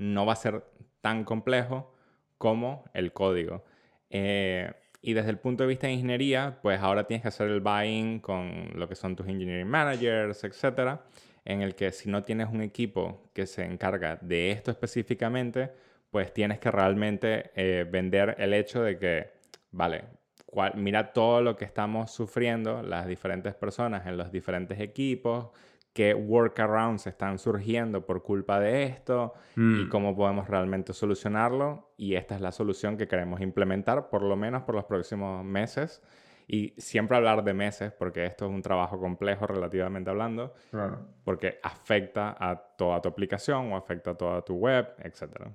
no 0.00 0.26
va 0.26 0.32
a 0.32 0.36
ser 0.36 0.64
tan 1.00 1.24
complejo 1.24 1.94
como 2.38 2.84
el 2.94 3.12
código. 3.12 3.64
Eh, 4.10 4.72
y 5.02 5.12
desde 5.14 5.30
el 5.30 5.38
punto 5.38 5.62
de 5.62 5.68
vista 5.68 5.86
de 5.86 5.92
ingeniería, 5.94 6.58
pues 6.62 6.80
ahora 6.80 7.04
tienes 7.06 7.22
que 7.22 7.28
hacer 7.28 7.48
el 7.48 7.60
buy-in 7.60 8.18
con 8.20 8.70
lo 8.74 8.88
que 8.88 8.94
son 8.94 9.14
tus 9.16 9.28
engineering 9.28 9.68
managers, 9.68 10.42
etcétera, 10.44 11.04
en 11.44 11.62
el 11.62 11.74
que 11.74 11.92
si 11.92 12.10
no 12.10 12.22
tienes 12.22 12.48
un 12.50 12.60
equipo 12.62 13.30
que 13.32 13.46
se 13.46 13.64
encarga 13.64 14.16
de 14.20 14.50
esto 14.50 14.70
específicamente, 14.70 15.70
pues 16.10 16.32
tienes 16.34 16.58
que 16.58 16.70
realmente 16.70 17.50
eh, 17.54 17.86
vender 17.90 18.34
el 18.38 18.52
hecho 18.52 18.82
de 18.82 18.98
que, 18.98 19.30
vale, 19.70 20.04
cual- 20.46 20.74
mira 20.76 21.12
todo 21.12 21.40
lo 21.40 21.56
que 21.56 21.64
estamos 21.64 22.10
sufriendo 22.10 22.82
las 22.82 23.06
diferentes 23.06 23.54
personas 23.54 24.06
en 24.06 24.16
los 24.16 24.30
diferentes 24.32 24.80
equipos, 24.80 25.48
qué 25.92 26.14
workarounds 26.14 27.06
están 27.06 27.38
surgiendo 27.38 28.06
por 28.06 28.22
culpa 28.22 28.60
de 28.60 28.84
esto 28.84 29.34
y 29.56 29.60
Mm. 29.60 29.88
cómo 29.88 30.14
podemos 30.16 30.48
realmente 30.48 30.92
solucionarlo. 30.92 31.92
Y 31.96 32.14
esta 32.14 32.34
es 32.36 32.40
la 32.40 32.52
solución 32.52 32.96
que 32.96 33.08
queremos 33.08 33.40
implementar, 33.40 34.08
por 34.08 34.22
lo 34.22 34.36
menos 34.36 34.62
por 34.62 34.74
los 34.76 34.84
próximos 34.84 35.44
meses. 35.44 36.00
Y 36.46 36.74
siempre 36.78 37.16
hablar 37.16 37.44
de 37.44 37.54
meses, 37.54 37.92
porque 37.92 38.24
esto 38.26 38.46
es 38.46 38.50
un 38.50 38.62
trabajo 38.62 38.98
complejo 38.98 39.46
relativamente 39.46 40.10
hablando, 40.10 40.52
Claro. 40.70 40.98
porque 41.24 41.58
afecta 41.62 42.36
a 42.38 42.56
toda 42.76 43.00
tu 43.00 43.08
aplicación 43.08 43.72
o 43.72 43.76
afecta 43.76 44.10
a 44.12 44.14
toda 44.16 44.42
tu 44.42 44.54
web, 44.56 44.86
etc. 45.02 45.48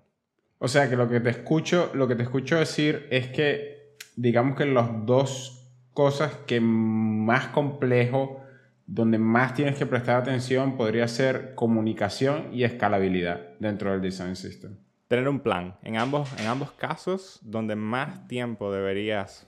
O 0.59 0.67
sea 0.69 0.89
que 0.89 0.95
lo 0.95 1.07
que 1.09 1.19
te 1.19 1.29
escucho, 1.31 1.91
lo 1.93 2.07
que 2.07 2.15
te 2.15 2.23
escucho 2.23 2.57
decir 2.57 3.07
es 3.11 3.27
que, 3.27 3.95
digamos 4.15 4.55
que 4.57 4.65
las 4.65 5.05
dos 5.05 5.61
cosas 5.93 6.33
que 6.45 6.59
más 6.61 7.47
complejo, 7.47 8.41
donde 8.87 9.17
más 9.17 9.53
tienes 9.53 9.77
que 9.77 9.85
prestar 9.85 10.17
atención, 10.17 10.77
podría 10.77 11.07
ser 11.07 11.55
comunicación 11.55 12.53
y 12.53 12.63
escalabilidad 12.63 13.57
dentro 13.59 13.91
del 13.91 14.01
design 14.01 14.35
system. 14.35 14.77
Tener 15.07 15.27
un 15.27 15.39
plan. 15.39 15.77
En 15.81 15.97
ambos, 15.97 16.31
en 16.39 16.47
ambos 16.47 16.71
casos, 16.71 17.39
donde 17.43 17.75
más 17.75 18.27
tiempo 18.27 18.71
deberías 18.71 19.47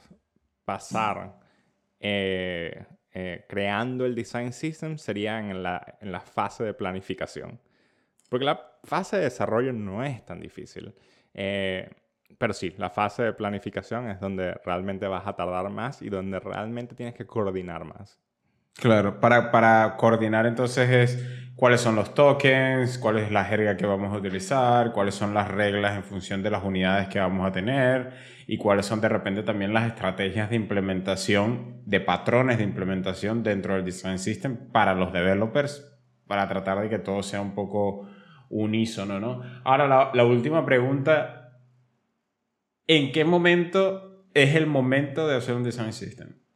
pasar 0.65 1.39
eh, 1.99 2.85
eh, 3.13 3.45
creando 3.47 4.05
el 4.05 4.13
design 4.13 4.53
system 4.53 4.97
sería 4.97 5.39
en 5.39 5.63
la, 5.63 5.97
en 6.01 6.11
la 6.11 6.19
fase 6.19 6.63
de 6.63 6.73
planificación. 6.73 7.59
Porque 8.29 8.45
la 8.45 8.77
fase 8.83 9.17
de 9.17 9.23
desarrollo 9.23 9.73
no 9.73 10.03
es 10.03 10.25
tan 10.25 10.39
difícil. 10.39 10.93
Eh, 11.33 11.89
pero 12.37 12.53
sí, 12.53 12.73
la 12.77 12.89
fase 12.89 13.23
de 13.23 13.33
planificación 13.33 14.09
es 14.09 14.19
donde 14.19 14.53
realmente 14.65 15.07
vas 15.07 15.25
a 15.25 15.35
tardar 15.35 15.69
más 15.69 16.01
y 16.01 16.09
donde 16.09 16.39
realmente 16.39 16.93
tienes 16.93 17.15
que 17.15 17.25
coordinar 17.25 17.85
más. 17.85 18.19
Claro, 18.77 19.19
para, 19.19 19.51
para 19.51 19.97
coordinar 19.97 20.45
entonces 20.45 20.89
es 20.89 21.51
cuáles 21.55 21.81
son 21.81 21.95
los 21.95 22.13
tokens, 22.13 22.99
cuál 22.99 23.17
es 23.17 23.31
la 23.31 23.43
jerga 23.43 23.75
que 23.75 23.87
vamos 23.87 24.13
a 24.13 24.17
utilizar, 24.17 24.91
cuáles 24.93 25.15
son 25.15 25.33
las 25.33 25.47
reglas 25.47 25.95
en 25.95 26.03
función 26.03 26.43
de 26.43 26.51
las 26.51 26.63
unidades 26.63 27.07
que 27.07 27.19
vamos 27.19 27.47
a 27.47 27.51
tener 27.51 28.11
y 28.45 28.57
cuáles 28.57 28.85
son 28.85 29.01
de 29.01 29.09
repente 29.09 29.41
también 29.41 29.73
las 29.73 29.87
estrategias 29.87 30.51
de 30.51 30.57
implementación, 30.57 31.81
de 31.85 31.99
patrones 32.01 32.59
de 32.59 32.65
implementación 32.65 33.41
dentro 33.41 33.73
del 33.73 33.83
design 33.83 34.19
system 34.19 34.71
para 34.71 34.93
los 34.93 35.11
developers, 35.11 35.83
para 36.27 36.47
tratar 36.47 36.79
de 36.81 36.89
que 36.89 36.99
todo 36.99 37.23
sea 37.23 37.41
un 37.41 37.55
poco 37.55 38.07
unísono, 38.49 39.19
¿no? 39.19 39.41
Ahora, 39.63 39.87
la, 39.87 40.11
la 40.13 40.23
última 40.23 40.63
pregunta, 40.65 41.59
¿en 42.85 43.11
qué 43.11 43.25
momento 43.25 44.27
es 44.35 44.55
el 44.55 44.67
momento 44.67 45.27
de 45.27 45.35
hacer 45.35 45.55
un 45.55 45.63
design 45.63 45.93
system? 45.93 46.46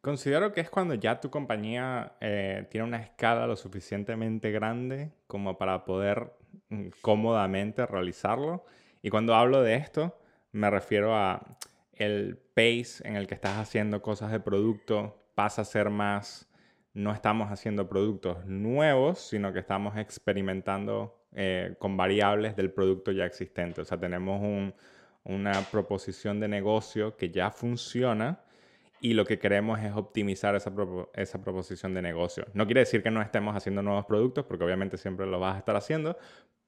Considero 0.00 0.52
que 0.52 0.62
es 0.62 0.70
cuando 0.70 0.94
ya 0.94 1.20
tu 1.20 1.30
compañía 1.30 2.12
eh, 2.20 2.66
tiene 2.70 2.86
una 2.86 2.96
escala 3.02 3.46
lo 3.46 3.54
suficientemente 3.56 4.50
grande 4.50 5.12
como 5.26 5.58
para 5.58 5.84
poder 5.84 6.32
mm, 6.70 6.88
cómodamente 7.02 7.84
realizarlo. 7.84 8.64
Y 9.02 9.10
cuando 9.10 9.34
hablo 9.34 9.62
de 9.62 9.76
esto, 9.76 10.18
me 10.52 10.70
refiero 10.70 11.14
a 11.14 11.58
el 11.92 12.38
pace 12.54 13.06
en 13.06 13.16
el 13.16 13.26
que 13.26 13.34
estás 13.34 13.58
haciendo 13.58 14.00
cosas 14.00 14.32
de 14.32 14.40
producto 14.40 15.22
pasa 15.34 15.62
a 15.62 15.64
ser 15.66 15.90
más, 15.90 16.48
no 16.94 17.12
estamos 17.12 17.50
haciendo 17.50 17.88
productos 17.88 18.46
nuevos, 18.46 19.18
sino 19.20 19.52
que 19.52 19.58
estamos 19.58 19.96
experimentando 19.98 21.16
eh, 21.32 21.76
con 21.78 21.96
variables 21.98 22.56
del 22.56 22.72
producto 22.72 23.12
ya 23.12 23.26
existente. 23.26 23.82
O 23.82 23.84
sea, 23.84 24.00
tenemos 24.00 24.40
un- 24.40 24.74
una 25.24 25.52
proposición 25.70 26.40
de 26.40 26.48
negocio 26.48 27.16
que 27.16 27.30
ya 27.30 27.50
funciona 27.50 28.40
y 29.00 29.14
lo 29.14 29.24
que 29.24 29.38
queremos 29.38 29.80
es 29.80 29.92
optimizar 29.94 30.54
esa, 30.54 30.74
propo- 30.74 31.08
esa 31.14 31.40
proposición 31.40 31.94
de 31.94 32.02
negocio. 32.02 32.44
No 32.54 32.66
quiere 32.66 32.80
decir 32.80 33.02
que 33.02 33.10
no 33.10 33.22
estemos 33.22 33.56
haciendo 33.56 33.82
nuevos 33.82 34.04
productos, 34.06 34.44
porque 34.44 34.64
obviamente 34.64 34.96
siempre 34.98 35.26
lo 35.26 35.40
vas 35.40 35.56
a 35.56 35.58
estar 35.58 35.76
haciendo, 35.76 36.16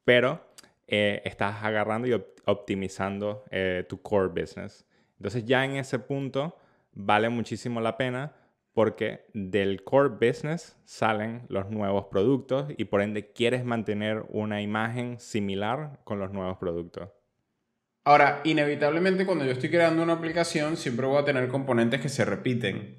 pero 0.05 0.41
eh, 0.87 1.23
estás 1.25 1.63
agarrando 1.63 2.09
y 2.09 2.13
op- 2.15 2.41
optimizando 2.47 3.45
eh, 3.51 3.85
tu 3.89 4.01
core 4.03 4.29
business. 4.29 4.87
Entonces 5.19 5.45
ya 5.45 5.65
en 5.65 5.77
ese 5.77 5.99
punto 5.99 6.57
vale 6.93 7.29
muchísimo 7.29 7.81
la 7.81 7.97
pena 7.97 8.35
porque 8.73 9.27
del 9.35 9.85
core 9.85 10.09
business 10.09 10.79
salen 10.85 11.43
los 11.49 11.69
nuevos 11.71 12.07
productos 12.07 12.69
y 12.77 12.87
por 12.87 13.03
ende 13.03 13.31
quieres 13.33 13.65
mantener 13.65 14.25
una 14.31 14.63
imagen 14.63 15.19
similar 15.21 16.01
con 16.05 16.19
los 16.19 16.33
nuevos 16.33 16.57
productos. 16.57 17.11
Ahora, 18.05 18.41
inevitablemente 18.45 19.25
cuando 19.27 19.45
yo 19.45 19.53
estoy 19.53 19.71
creando 19.71 20.03
una 20.03 20.15
aplicación 20.15 20.77
siempre 20.77 21.07
voy 21.07 21.19
a 21.21 21.25
tener 21.25 21.49
componentes 21.49 22.01
que 22.01 22.09
se 22.09 22.25
repiten. 22.25 22.97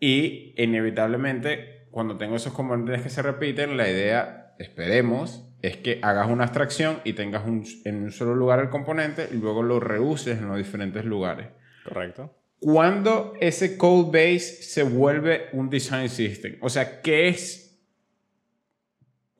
Y 0.00 0.54
inevitablemente 0.62 1.86
cuando 1.90 2.18
tengo 2.18 2.36
esos 2.36 2.52
componentes 2.52 3.02
que 3.02 3.08
se 3.10 3.22
repiten, 3.22 3.76
la 3.76 3.88
idea, 3.88 4.54
esperemos, 4.58 5.48
es 5.62 5.76
que 5.78 5.98
hagas 6.02 6.28
una 6.28 6.44
abstracción 6.44 6.98
y 7.04 7.14
tengas 7.14 7.46
un- 7.46 7.64
en 7.84 8.02
un 8.02 8.12
solo 8.12 8.34
lugar 8.34 8.60
el 8.60 8.68
componente 8.68 9.28
y 9.32 9.36
luego 9.36 9.62
lo 9.62 9.80
reuses 9.80 10.38
en 10.38 10.48
los 10.48 10.58
diferentes 10.58 11.04
lugares. 11.04 11.46
¿Correcto? 11.84 12.36
¿Cuándo 12.58 13.34
ese 13.40 13.78
code 13.78 14.06
base 14.08 14.62
se 14.62 14.82
vuelve 14.82 15.46
un 15.52 15.70
design 15.70 16.08
system? 16.08 16.56
O 16.60 16.68
sea, 16.68 17.00
¿qué 17.00 17.28
es? 17.28 17.73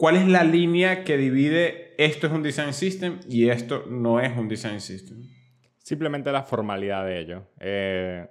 ¿Cuál 0.05 0.17
es 0.17 0.29
la 0.29 0.45
línea 0.45 1.03
que 1.03 1.17
divide 1.17 1.95
esto 1.97 2.27
es 2.27 2.33
un 2.35 2.43
design 2.43 2.75
system 2.75 3.21
y 3.27 3.49
esto 3.49 3.87
no 3.89 4.21
es 4.21 4.37
un 4.37 4.49
design 4.49 4.83
system? 4.83 5.17
Simplemente 5.79 6.31
la 6.31 6.43
formalidad 6.43 7.07
de 7.07 7.21
ello. 7.21 7.47
Eh, 7.59 8.29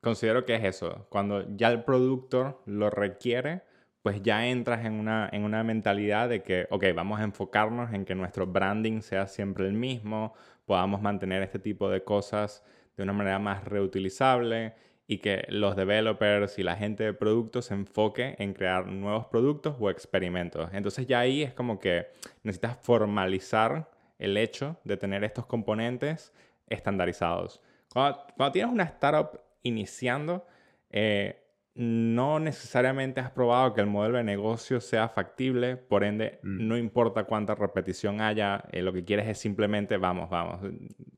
considero 0.00 0.44
que 0.44 0.54
es 0.54 0.62
eso. 0.62 1.08
Cuando 1.10 1.56
ya 1.56 1.72
el 1.72 1.82
producto 1.82 2.62
lo 2.66 2.88
requiere, 2.88 3.62
pues 4.00 4.22
ya 4.22 4.46
entras 4.46 4.86
en 4.86 4.92
una, 4.92 5.28
en 5.32 5.42
una 5.42 5.64
mentalidad 5.64 6.28
de 6.28 6.44
que, 6.44 6.68
ok, 6.70 6.84
vamos 6.94 7.18
a 7.18 7.24
enfocarnos 7.24 7.92
en 7.92 8.04
que 8.04 8.14
nuestro 8.14 8.46
branding 8.46 9.00
sea 9.00 9.26
siempre 9.26 9.66
el 9.66 9.72
mismo, 9.72 10.34
podamos 10.66 11.02
mantener 11.02 11.42
este 11.42 11.58
tipo 11.58 11.90
de 11.90 12.04
cosas 12.04 12.62
de 12.96 13.02
una 13.02 13.12
manera 13.12 13.40
más 13.40 13.64
reutilizable 13.64 14.74
y 15.10 15.18
que 15.18 15.46
los 15.48 15.74
developers 15.74 16.58
y 16.58 16.62
la 16.62 16.76
gente 16.76 17.02
de 17.02 17.14
productos 17.14 17.64
se 17.64 17.74
enfoque 17.74 18.36
en 18.38 18.52
crear 18.52 18.86
nuevos 18.86 19.26
productos 19.26 19.74
o 19.80 19.88
experimentos. 19.88 20.68
Entonces 20.74 21.06
ya 21.06 21.20
ahí 21.20 21.42
es 21.42 21.54
como 21.54 21.78
que 21.80 22.08
necesitas 22.42 22.76
formalizar 22.82 23.90
el 24.18 24.36
hecho 24.36 24.76
de 24.84 24.98
tener 24.98 25.24
estos 25.24 25.46
componentes 25.46 26.34
estandarizados. 26.66 27.62
Cuando, 27.90 28.22
cuando 28.36 28.52
tienes 28.52 28.70
una 28.70 28.84
startup 28.84 29.40
iniciando, 29.62 30.46
eh, 30.90 31.42
no 31.78 32.40
necesariamente 32.40 33.20
has 33.20 33.30
probado 33.30 33.72
que 33.72 33.80
el 33.80 33.86
modelo 33.86 34.18
de 34.18 34.24
negocio 34.24 34.80
sea 34.80 35.08
factible, 35.08 35.76
por 35.76 36.02
ende, 36.02 36.40
no 36.42 36.76
importa 36.76 37.22
cuánta 37.22 37.54
repetición 37.54 38.20
haya, 38.20 38.64
eh, 38.72 38.82
lo 38.82 38.92
que 38.92 39.04
quieres 39.04 39.28
es 39.28 39.38
simplemente, 39.38 39.96
vamos, 39.96 40.28
vamos, 40.28 40.60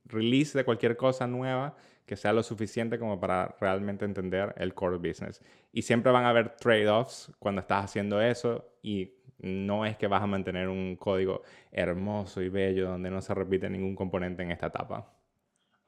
release 0.05 0.59
de 0.59 0.65
cualquier 0.65 0.99
cosa 0.99 1.27
nueva 1.27 1.77
que 2.05 2.15
sea 2.15 2.35
lo 2.35 2.43
suficiente 2.43 2.99
como 2.99 3.19
para 3.19 3.57
realmente 3.59 4.05
entender 4.05 4.53
el 4.59 4.75
core 4.75 4.99
business. 4.99 5.41
Y 5.73 5.81
siempre 5.81 6.13
van 6.13 6.27
a 6.27 6.29
haber 6.29 6.57
trade-offs 6.57 7.33
cuando 7.39 7.63
estás 7.63 7.87
haciendo 7.87 8.21
eso 8.21 8.75
y 8.83 9.15
no 9.39 9.87
es 9.87 9.97
que 9.97 10.09
vas 10.09 10.23
a 10.23 10.27
mantener 10.27 10.69
un 10.69 10.97
código 10.97 11.41
hermoso 11.73 12.43
y 12.43 12.51
bello 12.51 12.91
donde 12.91 13.11
no 13.11 13.23
se 13.23 13.33
repite 13.33 13.71
ningún 13.71 13.97
componente 13.97 14.43
en 14.43 14.51
esta 14.51 14.67
etapa. 14.67 15.11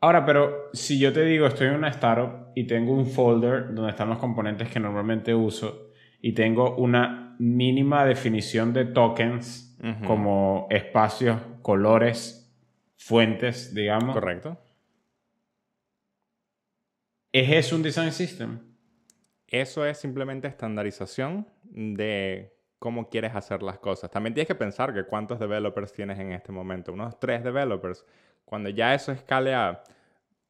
Ahora, 0.02 0.26
pero 0.26 0.68
si 0.72 0.98
yo 0.98 1.12
te 1.12 1.24
digo, 1.24 1.46
estoy 1.46 1.68
en 1.68 1.74
una 1.74 1.88
startup 1.88 2.50
y 2.56 2.66
tengo 2.66 2.92
un 2.92 3.06
folder 3.06 3.72
donde 3.72 3.90
están 3.90 4.08
los 4.08 4.18
componentes 4.18 4.68
que 4.68 4.80
normalmente 4.80 5.32
uso 5.32 5.92
y 6.20 6.32
tengo 6.32 6.74
una 6.74 7.36
mínima 7.38 8.04
definición 8.04 8.72
de 8.72 8.86
tokens 8.86 9.78
como 10.04 10.66
espacios, 10.70 11.40
colores, 11.62 12.52
fuentes, 12.96 13.72
digamos. 13.72 14.12
¿Correcto? 14.12 14.60
¿Es 17.30 17.48
eso 17.50 17.76
un 17.76 17.82
design 17.84 18.10
system? 18.10 18.58
Eso 19.46 19.86
es 19.86 19.98
simplemente 19.98 20.48
estandarización 20.48 21.46
de 21.62 22.52
cómo 22.80 23.08
quieres 23.08 23.36
hacer 23.36 23.62
las 23.62 23.78
cosas. 23.78 24.10
También 24.10 24.34
tienes 24.34 24.48
que 24.48 24.56
pensar 24.56 24.92
que 24.92 25.04
cuántos 25.04 25.38
developers 25.38 25.92
tienes 25.92 26.18
en 26.18 26.32
este 26.32 26.50
momento. 26.50 26.92
Unos 26.92 27.20
tres 27.20 27.44
developers. 27.44 28.04
Cuando 28.44 28.68
ya 28.68 28.94
eso 28.94 29.12
escale 29.12 29.54
a 29.54 29.82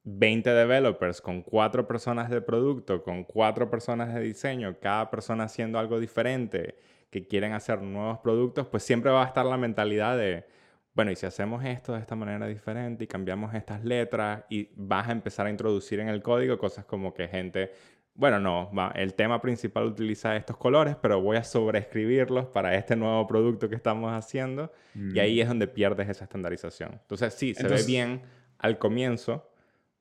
20 0.04 0.50
developers 0.50 1.20
con 1.20 1.42
cuatro 1.42 1.86
personas 1.86 2.28
de 2.28 2.40
producto, 2.40 3.02
con 3.02 3.24
cuatro 3.24 3.70
personas 3.70 4.12
de 4.14 4.20
diseño, 4.20 4.76
cada 4.80 5.10
persona 5.10 5.44
haciendo 5.44 5.78
algo 5.78 6.00
diferente, 6.00 6.76
que 7.10 7.26
quieren 7.26 7.52
hacer 7.52 7.82
nuevos 7.82 8.18
productos, 8.20 8.66
pues 8.66 8.82
siempre 8.82 9.10
va 9.10 9.22
a 9.22 9.26
estar 9.26 9.44
la 9.44 9.58
mentalidad 9.58 10.16
de, 10.16 10.46
bueno, 10.94 11.10
y 11.10 11.16
si 11.16 11.26
hacemos 11.26 11.64
esto 11.64 11.92
de 11.92 12.00
esta 12.00 12.16
manera 12.16 12.46
diferente 12.46 13.04
y 13.04 13.06
cambiamos 13.06 13.54
estas 13.54 13.84
letras 13.84 14.44
y 14.48 14.70
vas 14.74 15.08
a 15.08 15.12
empezar 15.12 15.46
a 15.46 15.50
introducir 15.50 16.00
en 16.00 16.08
el 16.08 16.22
código 16.22 16.58
cosas 16.58 16.86
como 16.86 17.12
que 17.12 17.28
gente, 17.28 17.72
bueno, 18.14 18.40
no, 18.40 18.70
el 18.94 19.14
tema 19.14 19.40
principal 19.40 19.84
utiliza 19.84 20.34
estos 20.36 20.56
colores, 20.56 20.96
pero 21.00 21.20
voy 21.20 21.36
a 21.36 21.44
sobreescribirlos 21.44 22.46
para 22.46 22.74
este 22.74 22.96
nuevo 22.96 23.26
producto 23.26 23.68
que 23.68 23.76
estamos 23.76 24.10
haciendo 24.12 24.72
y 24.94 25.18
ahí 25.18 25.36
mm. 25.36 25.42
es 25.42 25.48
donde 25.48 25.68
pierdes 25.68 26.08
esa 26.08 26.24
estandarización. 26.24 26.92
Entonces, 26.92 27.34
sí, 27.34 27.54
se 27.54 27.68
ve 27.68 27.82
bien 27.86 28.22
al 28.58 28.78
comienzo 28.78 29.51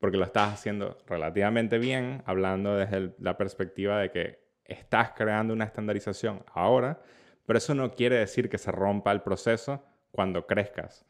porque 0.02 0.16
lo 0.16 0.24
estás 0.24 0.52
haciendo 0.52 0.98
relativamente 1.06 1.78
bien, 1.78 2.24
hablando 2.26 2.74
desde 2.76 3.14
la 3.20 3.36
perspectiva 3.36 4.00
de 4.00 4.10
que 4.10 4.42
estás 4.64 5.12
creando 5.12 5.54
una 5.54 5.64
estandarización 5.64 6.44
ahora, 6.52 7.00
pero 7.46 7.56
eso 7.56 7.72
no 7.76 7.92
quiere 7.92 8.16
decir 8.16 8.48
que 8.48 8.58
se 8.58 8.72
rompa 8.72 9.12
el 9.12 9.22
proceso 9.22 9.84
cuando 10.10 10.44
crezcas. 10.48 11.06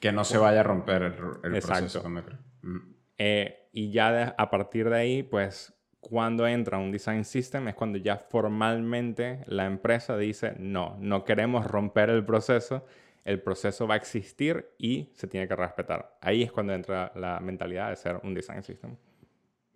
Que 0.00 0.10
no 0.10 0.24
se 0.24 0.36
vaya 0.38 0.60
a 0.60 0.62
romper 0.64 1.02
el, 1.02 1.14
el 1.44 1.62
proceso 1.62 2.00
cuando 2.00 2.22
mm. 2.62 2.94
eh, 3.18 3.68
y 3.70 3.92
ya 3.92 4.34
a 4.36 4.50
partir 4.50 4.90
de 4.90 4.96
ahí, 4.96 5.22
pues 5.22 5.72
cuando 6.00 6.48
entra 6.48 6.78
un 6.78 6.90
design 6.90 7.24
system 7.24 7.68
es 7.68 7.76
cuando 7.76 7.98
ya 7.98 8.16
formalmente 8.16 9.42
la 9.46 9.64
empresa 9.64 10.16
dice, 10.16 10.56
no, 10.58 10.96
no 10.98 11.24
queremos 11.24 11.68
romper 11.68 12.10
el 12.10 12.24
proceso, 12.24 12.84
el 13.24 13.40
proceso 13.40 13.86
va 13.86 13.94
a 13.94 13.96
existir 13.96 14.66
y 14.78 15.10
se 15.14 15.26
tiene 15.26 15.48
que 15.48 15.56
respetar. 15.56 16.16
Ahí 16.20 16.42
es 16.42 16.52
cuando 16.52 16.74
entra 16.74 17.12
la 17.14 17.40
mentalidad 17.40 17.90
de 17.90 17.96
ser 17.96 18.20
un 18.22 18.34
design 18.34 18.62
system. 18.62 18.96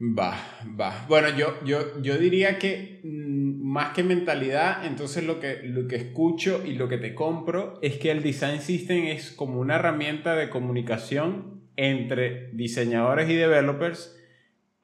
Va, 0.01 0.37
va. 0.79 1.07
Bueno, 1.09 1.29
yo, 1.31 1.55
yo, 1.65 2.01
yo 2.01 2.19
diría 2.19 2.59
que 2.59 3.01
mm, 3.03 3.67
más 3.67 3.95
que 3.95 4.05
mentalidad, 4.05 4.87
entonces 4.87 5.25
lo 5.25 5.41
que, 5.41 5.63
lo 5.65 5.89
que 5.89 5.97
escucho 5.97 6.63
y 6.65 6.75
lo 6.75 6.89
que 6.89 6.99
te 6.99 7.17
compro 7.17 7.81
es 7.83 7.99
que 7.99 8.13
el 8.13 8.23
design 8.23 8.61
system 8.61 9.07
es 9.07 9.33
como 9.33 9.59
una 9.61 9.75
herramienta 9.75 10.37
de 10.37 10.51
comunicación 10.51 11.63
entre 11.75 12.51
diseñadores 12.53 13.29
y 13.29 13.35
developers 13.35 14.17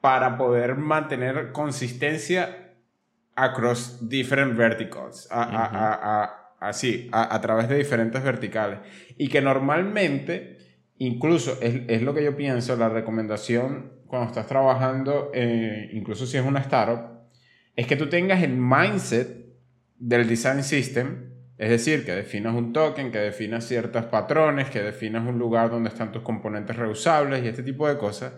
para 0.01 0.37
poder 0.37 0.75
mantener 0.75 1.53
consistencia 1.53 2.73
across 3.35 4.07
different 4.07 4.57
verticals, 4.57 5.27
así, 6.59 7.09
a, 7.11 7.39
través 7.41 7.69
de 7.69 7.77
diferentes 7.77 8.23
verticales. 8.23 8.79
Y 9.17 9.27
que 9.27 9.41
normalmente, 9.41 10.57
incluso 10.97 11.57
es, 11.61 11.81
es 11.87 12.01
lo 12.01 12.13
que 12.13 12.23
yo 12.23 12.35
pienso, 12.35 12.75
la 12.75 12.89
recomendación 12.89 13.95
cuando 14.07 14.27
estás 14.27 14.47
trabajando, 14.47 15.31
eh, 15.33 15.89
incluso 15.93 16.25
si 16.25 16.37
es 16.37 16.45
una 16.45 16.59
startup, 16.59 17.15
es 17.75 17.87
que 17.87 17.95
tú 17.95 18.07
tengas 18.07 18.41
el 18.43 18.55
mindset 18.55 19.45
del 19.97 20.27
design 20.27 20.63
system, 20.63 21.31
es 21.57 21.69
decir, 21.69 22.05
que 22.05 22.13
definas 22.13 22.55
un 22.55 22.73
token, 22.73 23.11
que 23.11 23.19
definas 23.19 23.65
ciertos 23.65 24.05
patrones, 24.05 24.69
que 24.69 24.81
definas 24.81 25.27
un 25.27 25.39
lugar 25.39 25.69
donde 25.69 25.89
están 25.89 26.11
tus 26.11 26.21
componentes 26.21 26.75
reusables 26.75 27.43
y 27.43 27.47
este 27.47 27.63
tipo 27.63 27.87
de 27.87 27.97
cosas. 27.97 28.33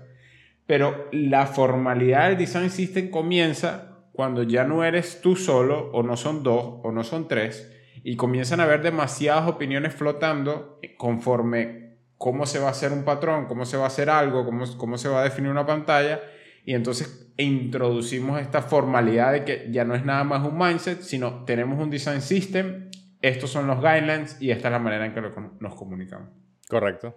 Pero 0.65 1.07
la 1.11 1.45
formalidad 1.45 2.29
del 2.29 2.37
design 2.37 2.69
system 2.69 3.09
comienza 3.09 3.97
cuando 4.13 4.43
ya 4.43 4.63
no 4.63 4.83
eres 4.83 5.21
tú 5.21 5.35
solo, 5.35 5.91
o 5.91 6.03
no 6.03 6.17
son 6.17 6.43
dos, 6.43 6.79
o 6.83 6.91
no 6.91 7.03
son 7.03 7.27
tres, 7.27 7.71
y 8.07 8.15
comienzan 8.15 8.61
a 8.61 8.63
haber 8.63 8.83
demasiadas 8.83 9.49
opiniones 9.49 9.93
flotando 9.93 10.79
conforme 10.95 11.97
cómo 12.17 12.45
se 12.45 12.57
va 12.57 12.69
a 12.69 12.71
hacer 12.71 12.93
un 12.93 13.03
patrón, 13.03 13.47
cómo 13.47 13.65
se 13.65 13.75
va 13.75 13.83
a 13.83 13.87
hacer 13.87 14.09
algo, 14.09 14.45
cómo, 14.45 14.63
cómo 14.77 14.97
se 14.97 15.09
va 15.09 15.19
a 15.19 15.23
definir 15.25 15.51
una 15.51 15.65
pantalla. 15.65 16.21
Y 16.63 16.73
entonces 16.73 17.33
introducimos 17.35 18.39
esta 18.39 18.61
formalidad 18.61 19.33
de 19.33 19.43
que 19.43 19.67
ya 19.71 19.83
no 19.83 19.93
es 19.93 20.05
nada 20.05 20.23
más 20.23 20.47
un 20.47 20.57
mindset, 20.57 21.01
sino 21.01 21.43
tenemos 21.43 21.83
un 21.83 21.89
design 21.89 22.21
system, 22.21 22.89
estos 23.21 23.49
son 23.49 23.67
los 23.67 23.81
guidelines 23.81 24.41
y 24.41 24.51
esta 24.51 24.69
es 24.69 24.71
la 24.71 24.79
manera 24.79 25.05
en 25.05 25.13
que 25.13 25.19
nos 25.59 25.75
comunicamos. 25.75 26.29
Correcto. 26.69 27.13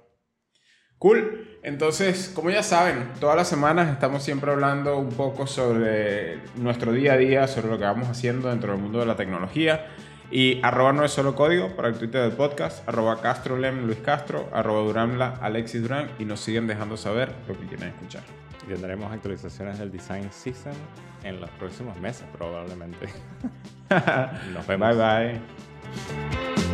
Cool. 0.99 1.61
Entonces, 1.63 2.33
como 2.35 2.51
ya 2.51 2.65
saben, 2.65 3.13
todas 3.21 3.37
las 3.37 3.49
semanas 3.49 3.93
estamos 3.93 4.25
siempre 4.25 4.51
hablando 4.51 4.99
un 4.99 5.11
poco 5.11 5.47
sobre 5.47 6.41
nuestro 6.57 6.93
día 6.93 7.13
a 7.13 7.17
día, 7.17 7.47
sobre 7.47 7.69
lo 7.69 7.79
que 7.79 7.85
vamos 7.85 8.09
haciendo 8.09 8.51
dentro 8.51 8.73
del 8.73 8.83
mundo 8.83 8.99
de 8.99 9.07
la 9.07 9.15
tecnología. 9.15 9.87
Y 10.31 10.61
arroba 10.63 10.93
no 10.93 11.05
es 11.05 11.11
solo 11.11 11.35
código 11.35 11.75
para 11.75 11.89
el 11.89 11.95
Twitter 11.95 12.23
del 12.23 12.33
podcast, 12.33 12.89
arroba 12.89 13.21
castrolem 13.21 13.87
Luis 13.87 13.99
Castro, 13.99 14.49
arroba 14.53 14.81
Duranla 14.83 15.39
Alexis 15.41 15.83
Durán 15.83 16.11
y 16.19 16.25
nos 16.25 16.41
siguen 16.41 16.69
dejando 16.69 16.97
saber 16.97 17.33
lo 17.49 17.59
que 17.59 17.67
quieren 17.67 17.89
escuchar. 17.89 18.23
Y 18.65 18.73
tendremos 18.73 19.13
actualizaciones 19.13 19.79
del 19.79 19.91
Design 19.91 20.31
System 20.33 20.75
en 21.25 21.41
los 21.41 21.51
próximos 21.51 21.99
meses 21.99 22.27
probablemente. 22.33 23.09
nos 24.55 24.67
vemos. 24.67 24.97
Bye 24.97 25.41
bye. 26.57 26.70